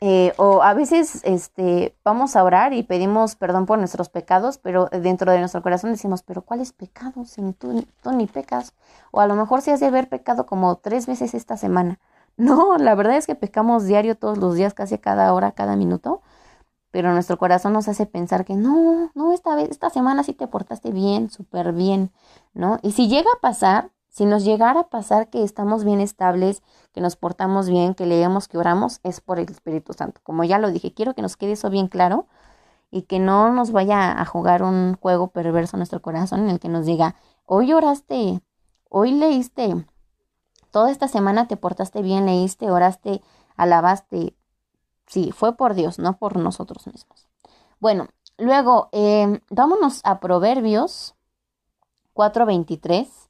[0.00, 4.90] Eh, o a veces este, vamos a orar y pedimos perdón por nuestros pecados, pero
[4.92, 7.30] dentro de nuestro corazón decimos, pero ¿cuáles pecados?
[7.30, 8.74] Si tú, ni pecas.
[9.12, 11.98] O a lo mejor se has de haber pecado como tres veces esta semana.
[12.36, 16.20] No, la verdad es que pecamos diario todos los días, casi cada hora, cada minuto.
[16.90, 20.48] Pero nuestro corazón nos hace pensar que no, no, esta vez, esta semana sí te
[20.48, 22.10] portaste bien, súper bien,
[22.52, 22.78] ¿no?
[22.82, 27.00] Y si llega a pasar, si nos llegara a pasar que estamos bien estables, que
[27.00, 30.20] nos portamos bien, que leemos, que oramos, es por el Espíritu Santo.
[30.22, 32.28] Como ya lo dije, quiero que nos quede eso bien claro
[32.92, 36.60] y que no nos vaya a jugar un juego perverso en nuestro corazón en el
[36.60, 38.40] que nos diga, hoy oraste,
[38.88, 39.84] hoy leíste,
[40.70, 43.20] toda esta semana te portaste bien, leíste, oraste,
[43.56, 44.36] alabaste.
[45.08, 47.26] Sí, fue por Dios, no por nosotros mismos.
[47.80, 48.06] Bueno,
[48.38, 51.16] luego, eh, vámonos a Proverbios
[52.14, 53.23] 4.23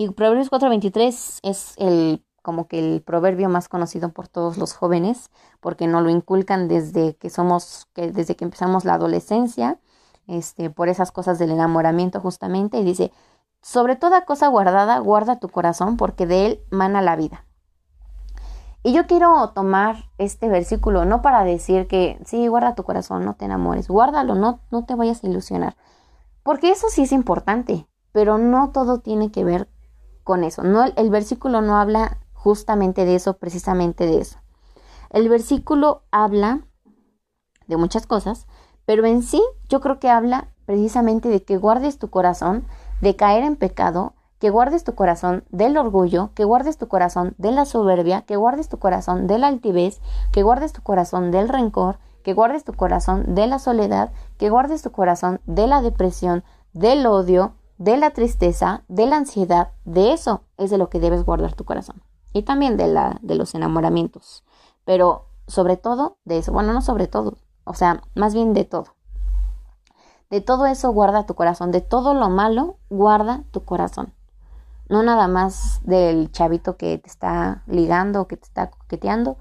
[0.00, 5.30] y Proverbios 4:23 es el como que el proverbio más conocido por todos los jóvenes,
[5.60, 9.78] porque nos lo inculcan desde que somos, desde que empezamos la adolescencia,
[10.26, 13.12] este, por esas cosas del enamoramiento justamente, y dice,
[13.60, 17.44] sobre toda cosa guardada, guarda tu corazón, porque de él mana la vida.
[18.82, 23.34] Y yo quiero tomar este versículo no para decir que sí, guarda tu corazón, no
[23.34, 25.76] te enamores, guárdalo, no, no te vayas a ilusionar,
[26.42, 29.68] porque eso sí es importante, pero no todo tiene que ver
[30.24, 30.62] con eso.
[30.62, 34.38] No, el versículo no habla justamente de eso, precisamente de eso.
[35.10, 36.60] El versículo habla
[37.66, 38.46] de muchas cosas,
[38.86, 42.64] pero en sí yo creo que habla precisamente de que guardes tu corazón
[43.00, 47.52] de caer en pecado, que guardes tu corazón del orgullo, que guardes tu corazón de
[47.52, 50.00] la soberbia, que guardes tu corazón de la altivez,
[50.32, 54.82] que guardes tu corazón del rencor, que guardes tu corazón de la soledad, que guardes
[54.82, 56.42] tu corazón de la depresión,
[56.72, 61.24] del odio, de la tristeza, de la ansiedad, de eso es de lo que debes
[61.24, 62.02] guardar tu corazón.
[62.34, 64.44] Y también de, la, de los enamoramientos.
[64.84, 66.52] Pero sobre todo de eso.
[66.52, 67.38] Bueno, no sobre todo.
[67.64, 68.96] O sea, más bien de todo.
[70.28, 71.72] De todo eso guarda tu corazón.
[71.72, 74.12] De todo lo malo guarda tu corazón.
[74.90, 79.38] no nada más del chavito que te está ligando o que te está coqueteando,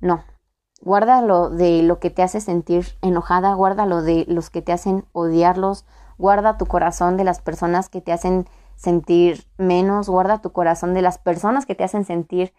[0.00, 0.24] no.
[0.80, 5.84] Guárdalo de lo que te hace sentir enojada, guárdalo de los que te hacen odiarlos,
[6.18, 8.46] guarda tu corazón de las personas que te hacen
[8.76, 12.52] sentir menos, guarda tu corazón de las personas que te hacen sentir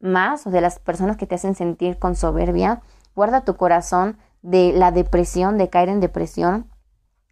[0.00, 2.82] más o de las personas que te hacen sentir con soberbia,
[3.14, 6.70] guarda tu corazón de la depresión, de caer en depresión,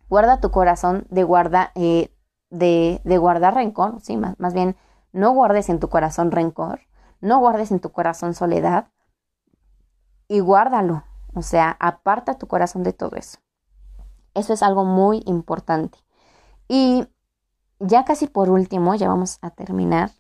[0.09, 2.15] guarda tu corazón de, guarda, eh,
[2.51, 4.77] de, de, guardar rencor, sí, más, más bien,
[5.13, 6.81] no guardes en tu corazón rencor,
[7.21, 8.89] no guardes en tu corazón soledad
[10.29, 11.05] y guárdalo,
[11.35, 13.39] o sea, aparta tu corazón de todo eso.
[14.35, 15.99] Eso es algo muy importante.
[16.69, 17.07] Y
[17.79, 20.11] ya casi por último, ya vamos a terminar.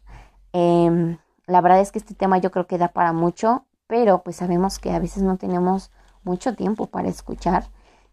[0.53, 4.37] Em, la verdad es que este tema yo creo que da para mucho, pero pues
[4.37, 5.91] sabemos que a veces no tenemos
[6.25, 7.69] mucho tiempo para escuchar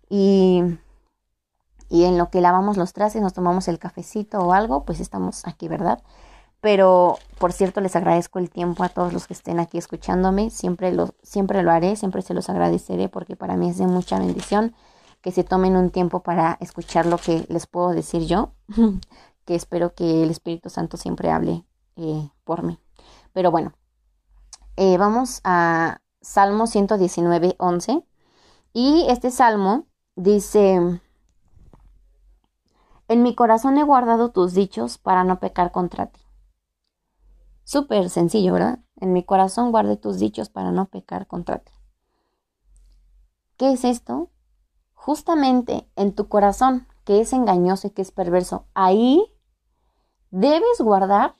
[0.10, 0.64] y,
[1.89, 5.45] y en lo que lavamos los trastes, nos tomamos el cafecito o algo, pues estamos
[5.47, 6.02] aquí, ¿verdad?
[6.62, 10.50] Pero, por cierto, les agradezco el tiempo a todos los que estén aquí escuchándome.
[10.50, 14.20] Siempre lo, siempre lo haré, siempre se los agradeceré porque para mí es de mucha
[14.20, 14.76] bendición
[15.22, 18.53] que se tomen un tiempo para escuchar lo que les puedo decir yo,
[19.45, 21.65] que espero que el Espíritu Santo siempre hable
[21.95, 22.80] eh, por mí.
[23.34, 23.74] Pero bueno,
[24.78, 28.03] eh, vamos a Salmo 119, 11.
[28.74, 31.01] Y este salmo dice,
[33.07, 36.22] en mi corazón he guardado tus dichos para no pecar contra ti.
[37.63, 38.80] Súper sencillo, ¿verdad?
[38.97, 41.72] En mi corazón guarde tus dichos para no pecar contra ti.
[43.57, 44.30] ¿Qué es esto?
[45.00, 49.34] Justamente en tu corazón, que es engañoso y que es perverso, ahí
[50.30, 51.36] debes guardar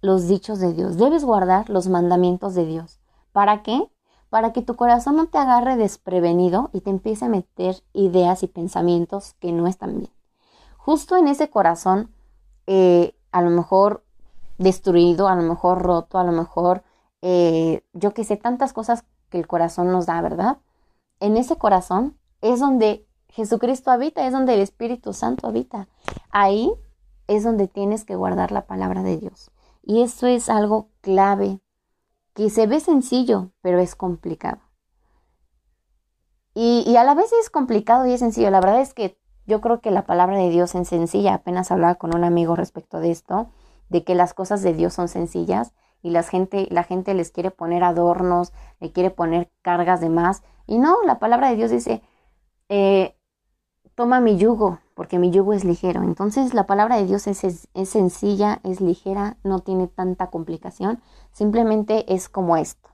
[0.00, 2.98] los dichos de Dios, debes guardar los mandamientos de Dios.
[3.30, 3.88] ¿Para qué?
[4.30, 8.48] Para que tu corazón no te agarre desprevenido y te empiece a meter ideas y
[8.48, 10.12] pensamientos que no están bien.
[10.76, 12.12] Justo en ese corazón,
[12.66, 14.04] eh, a lo mejor
[14.58, 16.82] destruido, a lo mejor roto, a lo mejor,
[17.22, 20.58] eh, yo que sé, tantas cosas que el corazón nos da, ¿verdad?
[21.20, 25.88] En ese corazón es donde Jesucristo habita, es donde el Espíritu Santo habita.
[26.30, 26.72] Ahí
[27.26, 29.50] es donde tienes que guardar la palabra de Dios.
[29.82, 31.60] Y eso es algo clave,
[32.34, 34.60] que se ve sencillo, pero es complicado.
[36.54, 38.50] Y, a la vez es complicado y es sencillo.
[38.50, 39.16] La verdad es que
[39.46, 41.34] yo creo que la palabra de Dios es sencilla.
[41.34, 43.50] Apenas hablaba con un amigo respecto de esto,
[43.88, 45.72] de que las cosas de Dios son sencillas
[46.02, 50.42] y la gente, la gente les quiere poner adornos, le quiere poner cargas de más.
[50.66, 52.02] Y no, la palabra de Dios dice,
[52.70, 53.16] eh,
[53.96, 56.02] toma mi yugo, porque mi yugo es ligero.
[56.04, 61.02] Entonces la palabra de Dios es, es, sencilla, es ligera, no tiene tanta complicación,
[61.32, 62.88] simplemente es como esto.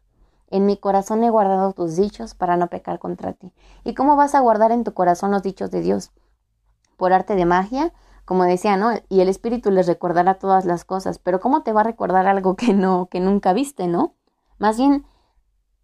[0.49, 3.53] En mi corazón he guardado tus dichos para no pecar contra ti.
[3.85, 6.11] ¿Y cómo vas a guardar en tu corazón los dichos de Dios?
[6.97, 7.93] Por arte de magia,
[8.24, 8.93] como decía, ¿no?
[9.11, 12.57] Y el Espíritu les recordará todas las cosas, pero ¿cómo te va a recordar algo
[12.57, 14.14] que no, que nunca viste, ¿no?
[14.59, 15.05] Más bien,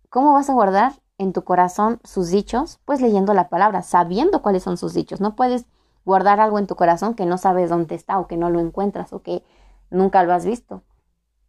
[0.09, 4.65] ¿cómo vas a guardar en tu corazón sus dichos, pues leyendo la palabra, sabiendo cuáles
[4.65, 5.21] son sus dichos.
[5.21, 5.67] No puedes
[6.05, 9.13] guardar algo en tu corazón que no sabes dónde está o que no lo encuentras
[9.13, 9.45] o que
[9.91, 10.83] nunca lo has visto.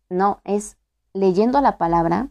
[0.09, 0.78] No, es
[1.13, 2.30] leyendo la palabra,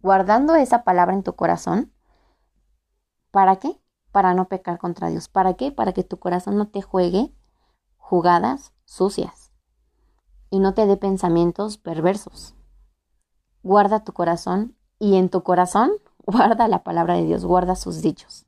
[0.00, 1.92] guardando esa palabra en tu corazón.
[3.30, 3.80] ¿Para qué?
[4.12, 5.28] Para no pecar contra Dios.
[5.28, 5.72] ¿Para qué?
[5.72, 7.34] Para que tu corazón no te juegue
[7.96, 9.52] jugadas sucias
[10.50, 12.54] y no te dé pensamientos perversos.
[13.62, 15.92] Guarda tu corazón y en tu corazón
[16.30, 18.46] guarda la palabra de Dios, guarda sus dichos.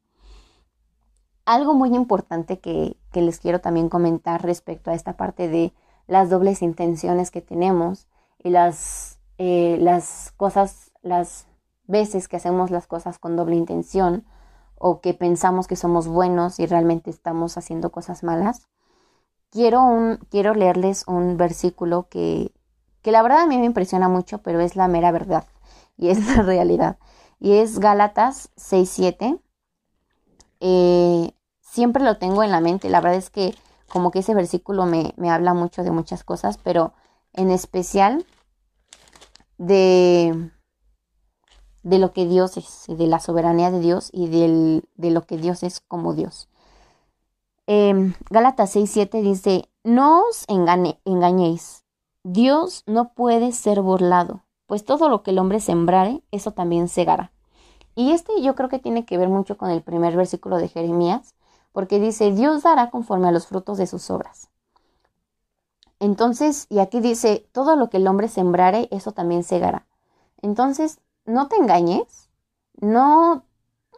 [1.45, 5.73] Algo muy importante que, les quiero también comentar respecto a esta parte de
[6.07, 8.07] las dobles intenciones que tenemos
[8.39, 11.47] y las, eh, las cosas, las
[11.87, 14.25] veces que hacemos las cosas con doble intención
[14.77, 18.69] o que pensamos que somos buenos y realmente estamos haciendo cosas malas.
[19.51, 22.53] Quiero, un, quiero leerles un versículo que,
[23.03, 25.45] que la verdad a mí me impresiona mucho, pero es la mera verdad
[25.97, 26.99] y es la realidad.
[27.43, 29.41] Y es Gálatas 6.7.
[30.61, 32.89] Eh, siempre lo tengo en la mente.
[32.89, 33.57] La verdad es que
[33.89, 36.93] como que ese versículo me, habla mucho de muchas cosas, pero
[37.33, 38.25] en especial
[39.59, 40.53] de,
[41.83, 45.65] de lo que Dios es, de la soberanía de Dios y de lo que Dios
[45.65, 46.49] es como Dios.
[47.67, 51.85] Eh, Gálatas 6.7 dice, no os engañéis,
[52.23, 57.31] Dios no puede ser burlado pues todo lo que el hombre sembrare, eso también segará.
[57.95, 61.35] Y este yo creo que tiene que ver mucho con el primer versículo de Jeremías,
[61.73, 64.49] porque dice, Dios dará conforme a los frutos de sus obras.
[66.01, 69.87] Entonces, y aquí dice, todo lo que el hombre sembrare, eso también segará.
[70.41, 72.31] Entonces, no te engañes,
[72.81, 73.45] no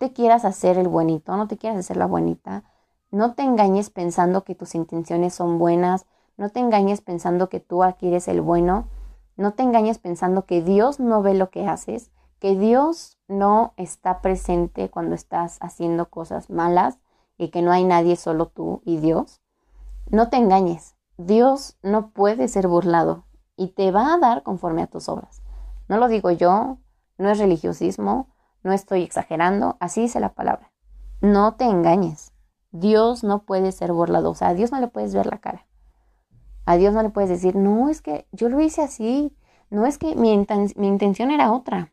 [0.00, 2.64] te quieras hacer el buenito, no te quieras hacer la buenita,
[3.12, 6.04] no te engañes pensando que tus intenciones son buenas,
[6.36, 8.88] No te engañes pensando que tú aquí eres el bueno.
[9.36, 14.20] No te engañes pensando que Dios no ve lo que haces, que Dios no está
[14.20, 16.98] presente cuando estás haciendo cosas malas
[17.36, 19.40] y que no hay nadie, solo tú y Dios.
[20.10, 20.94] No te engañes.
[21.16, 23.24] Dios no puede ser burlado
[23.56, 25.42] y te va a dar conforme a tus obras.
[25.88, 26.78] No lo digo yo,
[27.18, 28.28] no es religiosismo,
[28.62, 30.72] no estoy exagerando, así dice la palabra.
[31.20, 32.32] No te engañes.
[32.72, 35.66] Dios no puede ser burlado, o sea, a Dios no le puedes ver la cara.
[36.64, 39.36] A Dios no le puedes decir, no, es que yo lo hice así,
[39.70, 40.46] no es que mi,
[40.76, 41.92] mi intención era otra.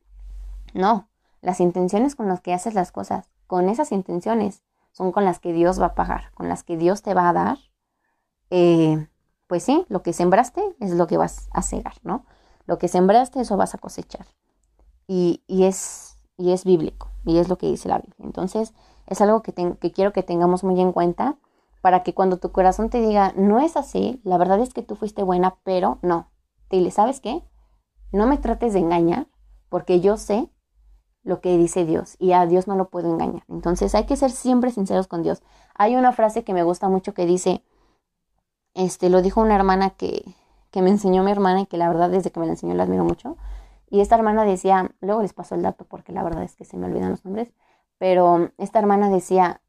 [0.73, 1.07] No,
[1.41, 5.53] las intenciones con las que haces las cosas, con esas intenciones, son con las que
[5.53, 7.57] Dios va a pagar, con las que Dios te va a dar.
[8.49, 9.07] Eh,
[9.47, 12.25] pues sí, lo que sembraste es lo que vas a cegar, ¿no?
[12.65, 14.25] Lo que sembraste, eso vas a cosechar.
[15.07, 18.15] Y, es, y es bíblico, y es lo que dice la Biblia.
[18.19, 18.73] Entonces,
[19.07, 21.35] es algo que, que quiero que tengamos muy en cuenta
[21.81, 24.95] para que cuando tu corazón te diga, no es así, la verdad es que tú
[24.95, 26.31] fuiste buena, pero no.
[26.69, 27.43] Dile, ¿sabes qué?
[28.11, 29.27] No me trates de engañar,
[29.69, 30.49] porque yo sé
[31.23, 33.43] lo que dice Dios y a Dios no lo puedo engañar.
[33.47, 35.41] Entonces hay que ser siempre sinceros con Dios.
[35.75, 37.63] Hay una frase que me gusta mucho que dice,
[38.73, 40.23] este, lo dijo una hermana que,
[40.71, 42.83] que me enseñó mi hermana y que la verdad desde que me la enseñó la
[42.83, 43.37] admiro mucho.
[43.89, 46.77] Y esta hermana decía, luego les paso el dato porque la verdad es que se
[46.77, 47.51] me olvidan los nombres,
[47.97, 49.61] pero esta hermana decía,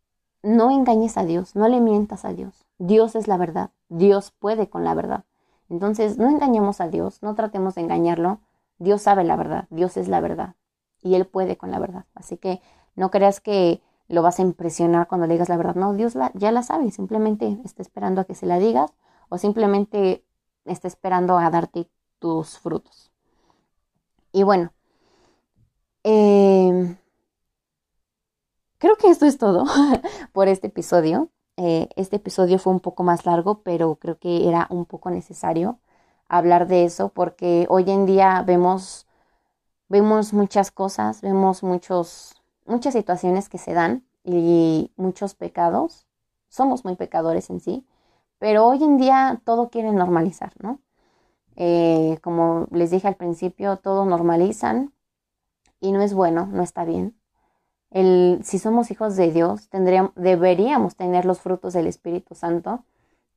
[0.42, 2.64] no engañes a Dios, no le mientas a Dios.
[2.78, 5.24] Dios es la verdad, Dios puede con la verdad.
[5.68, 8.40] Entonces, no engañemos a Dios, no tratemos de engañarlo.
[8.78, 10.54] Dios sabe la verdad, Dios es la verdad
[11.02, 12.04] y Él puede con la verdad.
[12.14, 12.60] Así que
[12.94, 15.74] no creas que lo vas a impresionar cuando le digas la verdad.
[15.74, 18.92] No, Dios ya la sabe, simplemente está esperando a que se la digas
[19.28, 20.24] o simplemente
[20.64, 21.88] está esperando a darte
[22.18, 23.10] tus frutos.
[24.32, 24.72] Y bueno,
[26.04, 26.96] em,
[28.82, 29.64] creo que esto es todo
[30.32, 31.30] por este episodio.
[31.56, 35.78] Eh, este episodio fue un poco más largo, pero creo que era un poco necesario
[36.28, 39.06] hablar de eso porque hoy en día vemos,
[39.88, 46.08] vemos muchas cosas, vemos muchos, muchas situaciones que se dan y muchos pecados.
[46.48, 47.86] Somos muy pecadores en sí,
[48.40, 50.80] pero hoy en día todo quiere normalizar, ¿no?
[51.54, 54.92] Eh, como les dije al principio, todo normalizan
[55.78, 57.21] y no es bueno, no está bien.
[57.92, 62.84] Si somos hijos de Dios, tendríamos, deberíamos tener los frutos del Espíritu Santo,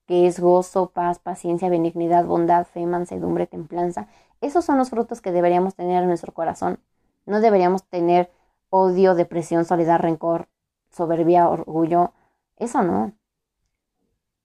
[0.05, 4.07] que es gozo, paz, paciencia, benignidad, bondad, fe, mansedumbre, templanza.
[4.39, 6.79] Esos son los frutos que deberíamos tener en nuestro corazón.
[7.25, 8.31] No deberíamos tener
[8.69, 10.47] odio, depresión, soledad, rencor,
[10.89, 12.13] soberbia, orgullo.
[12.57, 13.11] Eso no.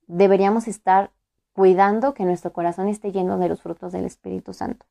[0.08, 1.12] Deberíamos estar
[1.52, 4.86] cuidando que nuestro corazón esté lleno de los frutos del Espíritu Santo.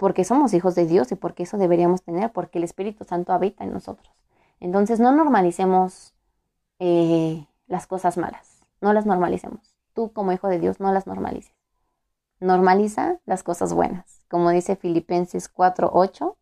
[0.00, 3.64] Porque somos hijos de Dios y porque eso deberíamos tener, porque el Espíritu Santo habita
[3.64, 4.10] en nosotros.
[4.58, 6.14] Entonces no normalicemos
[6.78, 9.74] eh, las cosas malas, no las normalicemos.
[9.92, 11.52] Tú como hijo de Dios no las normalices.
[12.38, 14.22] Normaliza las cosas buenas.
[14.30, 16.34] Como dice Filipenses 4:8,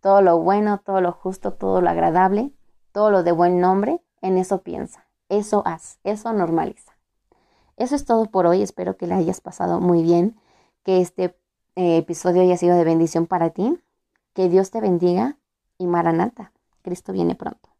[0.00, 2.50] todo lo bueno, todo lo justo, todo lo agradable,
[2.90, 5.06] todo lo de buen nombre, en eso piensa.
[5.28, 6.90] Eso haz, eso normaliza.
[7.76, 8.60] Eso es todo por hoy.
[8.60, 10.36] Espero que le hayas pasado muy bien,
[10.82, 11.38] que este
[11.76, 13.78] episodio haya sido de bendición para ti.
[14.32, 15.38] Que Dios te bendiga
[15.78, 16.52] y Maranata.
[16.82, 17.73] Cristo viene pronto.